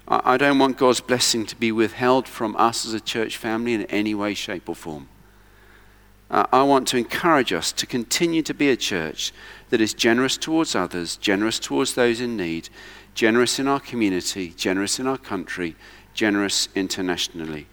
I 0.06 0.36
don't 0.36 0.58
want 0.58 0.76
God's 0.76 1.00
blessing 1.00 1.46
to 1.46 1.56
be 1.56 1.72
withheld 1.72 2.28
from 2.28 2.54
us 2.56 2.84
as 2.84 2.92
a 2.92 3.00
church 3.00 3.38
family 3.38 3.72
in 3.72 3.84
any 3.84 4.14
way, 4.14 4.34
shape, 4.34 4.68
or 4.68 4.74
form. 4.74 5.08
I 6.30 6.62
want 6.62 6.88
to 6.88 6.96
encourage 6.96 7.52
us 7.52 7.70
to 7.72 7.86
continue 7.86 8.42
to 8.42 8.54
be 8.54 8.70
a 8.70 8.76
church 8.76 9.32
that 9.70 9.80
is 9.80 9.94
generous 9.94 10.36
towards 10.36 10.74
others, 10.74 11.16
generous 11.16 11.58
towards 11.58 11.94
those 11.94 12.20
in 12.20 12.36
need, 12.36 12.70
generous 13.14 13.58
in 13.58 13.68
our 13.68 13.80
community, 13.80 14.54
generous 14.56 14.98
in 14.98 15.06
our 15.06 15.18
country, 15.18 15.76
generous 16.14 16.68
internationally. 16.74 17.66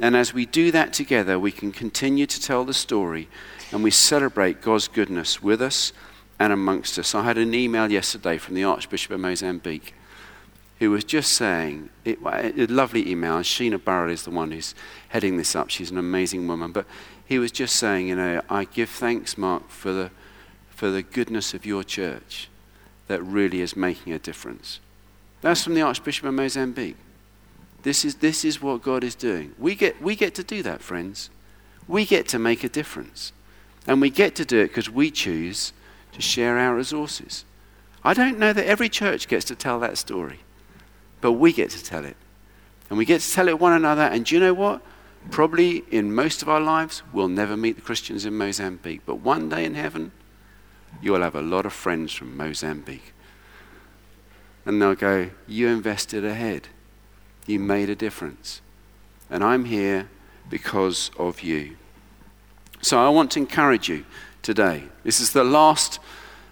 And 0.00 0.16
as 0.16 0.32
we 0.32 0.46
do 0.46 0.70
that 0.70 0.92
together, 0.92 1.38
we 1.38 1.50
can 1.50 1.72
continue 1.72 2.26
to 2.26 2.40
tell 2.40 2.64
the 2.64 2.74
story 2.74 3.28
and 3.72 3.82
we 3.82 3.90
celebrate 3.90 4.62
God's 4.62 4.86
goodness 4.86 5.42
with 5.42 5.60
us 5.60 5.92
and 6.38 6.52
amongst 6.52 6.98
us. 6.98 7.14
I 7.14 7.22
had 7.22 7.38
an 7.38 7.54
email 7.54 7.90
yesterday 7.90 8.38
from 8.38 8.54
the 8.54 8.64
Archbishop 8.64 9.10
of 9.10 9.20
Mozambique 9.20 9.94
who 10.78 10.90
was 10.90 11.04
just 11.04 11.32
saying, 11.32 11.90
it, 12.04 12.18
a 12.24 12.66
lovely 12.66 13.10
email. 13.10 13.38
Sheena 13.38 13.82
Burrell 13.82 14.10
is 14.10 14.22
the 14.22 14.30
one 14.30 14.52
who's 14.52 14.74
heading 15.08 15.36
this 15.36 15.56
up. 15.56 15.70
She's 15.70 15.90
an 15.90 15.98
amazing 15.98 16.46
woman. 16.46 16.72
But 16.72 16.86
he 17.26 17.38
was 17.38 17.50
just 17.50 17.76
saying, 17.76 18.08
you 18.08 18.16
know, 18.16 18.42
I 18.48 18.64
give 18.64 18.88
thanks, 18.88 19.36
Mark, 19.36 19.68
for 19.70 19.92
the, 19.92 20.10
for 20.70 20.90
the 20.90 21.02
goodness 21.02 21.52
of 21.52 21.66
your 21.66 21.82
church 21.82 22.48
that 23.08 23.22
really 23.22 23.60
is 23.60 23.76
making 23.76 24.12
a 24.12 24.18
difference. 24.18 24.80
That's 25.40 25.64
from 25.64 25.74
the 25.74 25.82
Archbishop 25.82 26.26
of 26.26 26.34
Mozambique. 26.34 26.96
This 27.82 28.04
is, 28.04 28.16
this 28.16 28.44
is 28.44 28.60
what 28.60 28.82
God 28.82 29.04
is 29.04 29.14
doing. 29.14 29.54
We 29.58 29.74
get, 29.74 30.00
we 30.02 30.16
get 30.16 30.34
to 30.36 30.44
do 30.44 30.62
that, 30.62 30.82
friends. 30.82 31.30
We 31.86 32.04
get 32.04 32.28
to 32.28 32.38
make 32.38 32.64
a 32.64 32.68
difference. 32.68 33.32
And 33.86 34.00
we 34.00 34.10
get 34.10 34.34
to 34.36 34.44
do 34.44 34.58
it 34.58 34.68
because 34.68 34.90
we 34.90 35.10
choose 35.10 35.72
to 36.12 36.20
share 36.20 36.58
our 36.58 36.74
resources. 36.74 37.44
I 38.04 38.14
don't 38.14 38.38
know 38.38 38.52
that 38.52 38.66
every 38.66 38.88
church 38.88 39.28
gets 39.28 39.44
to 39.46 39.54
tell 39.54 39.80
that 39.80 39.98
story, 39.98 40.40
but 41.20 41.32
we 41.32 41.52
get 41.52 41.70
to 41.70 41.82
tell 41.82 42.04
it. 42.04 42.16
And 42.88 42.98
we 42.98 43.04
get 43.04 43.20
to 43.20 43.30
tell 43.30 43.48
it 43.48 43.58
one 43.58 43.72
another. 43.72 44.02
And 44.02 44.24
do 44.24 44.34
you 44.34 44.40
know 44.40 44.54
what? 44.54 44.80
Probably 45.30 45.84
in 45.90 46.14
most 46.14 46.42
of 46.42 46.48
our 46.48 46.60
lives, 46.60 47.02
we'll 47.12 47.28
never 47.28 47.56
meet 47.56 47.76
the 47.76 47.82
Christians 47.82 48.24
in 48.24 48.36
Mozambique. 48.36 49.02
But 49.04 49.16
one 49.16 49.48
day 49.48 49.64
in 49.64 49.74
heaven, 49.74 50.12
you'll 51.02 51.20
have 51.20 51.34
a 51.34 51.42
lot 51.42 51.66
of 51.66 51.72
friends 51.72 52.12
from 52.12 52.36
Mozambique. 52.36 53.12
And 54.64 54.80
they'll 54.80 54.94
go, 54.94 55.30
You 55.46 55.68
invested 55.68 56.24
ahead. 56.24 56.68
You 57.46 57.58
made 57.58 57.90
a 57.90 57.96
difference. 57.96 58.60
And 59.30 59.42
I'm 59.44 59.64
here 59.66 60.08
because 60.48 61.10
of 61.18 61.42
you. 61.42 61.76
So 62.80 62.98
I 62.98 63.08
want 63.08 63.32
to 63.32 63.40
encourage 63.40 63.88
you 63.88 64.04
today. 64.42 64.84
This 65.04 65.20
is 65.20 65.32
the 65.32 65.44
last 65.44 65.98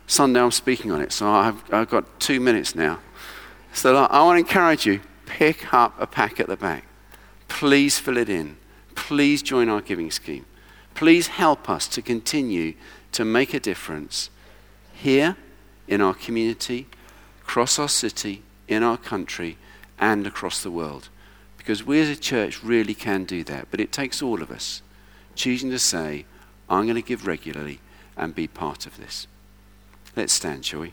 Sunday 0.07 0.41
I'm 0.41 0.51
speaking 0.51 0.91
on 0.91 1.01
it, 1.01 1.13
so 1.13 1.29
I've, 1.29 1.73
I've 1.73 1.89
got 1.89 2.21
two 2.21 2.41
minutes 2.41 2.75
now. 2.75 2.99
So 3.77 3.95
I 3.95 4.23
want 4.23 4.37
to 4.37 4.41
encourage 4.41 4.87
you 4.87 5.03
pick 5.27 5.75
up 5.75 6.01
a 6.01 6.07
pack 6.07 6.41
at 6.41 6.47
the 6.47 6.57
back. 6.57 6.87
Please 7.47 7.99
fill 7.99 8.17
it 8.17 8.31
in. 8.31 8.57
Please 8.95 9.43
join 9.43 9.69
our 9.69 9.83
giving 9.83 10.11
scheme. 10.11 10.47
Please 10.95 11.27
help 11.27 11.69
us 11.69 11.87
to 11.89 12.01
continue 12.01 12.73
to 13.13 13.23
make 13.23 13.53
a 13.53 13.61
difference 13.61 14.31
here 14.95 15.37
in 15.87 16.01
our 16.01 16.15
community, 16.15 16.87
across 17.43 17.79
our 17.79 17.89
city, 17.89 18.43
in 18.67 18.83
our 18.83 18.97
country, 18.97 19.59
and 19.99 20.27
across 20.27 20.63
the 20.63 20.71
world. 20.71 21.11
Because 21.59 21.85
we 21.85 22.01
as 22.01 22.09
a 22.09 22.17
church 22.17 22.65
really 22.65 22.95
can 22.95 23.25
do 23.25 23.45
that, 23.45 23.69
but 23.71 23.79
it 23.79 23.93
takes 23.93 24.23
all 24.23 24.41
of 24.41 24.51
us 24.51 24.81
choosing 25.35 25.71
to 25.71 25.79
say, 25.79 26.25
I'm 26.71 26.87
going 26.87 26.97
to 26.97 27.03
give 27.03 27.27
regularly 27.27 27.81
and 28.17 28.35
be 28.35 28.47
part 28.47 28.87
of 28.87 28.97
this. 28.97 29.27
Let's 30.17 30.33
stand, 30.33 30.65
shall 30.65 30.81
we? 30.81 30.93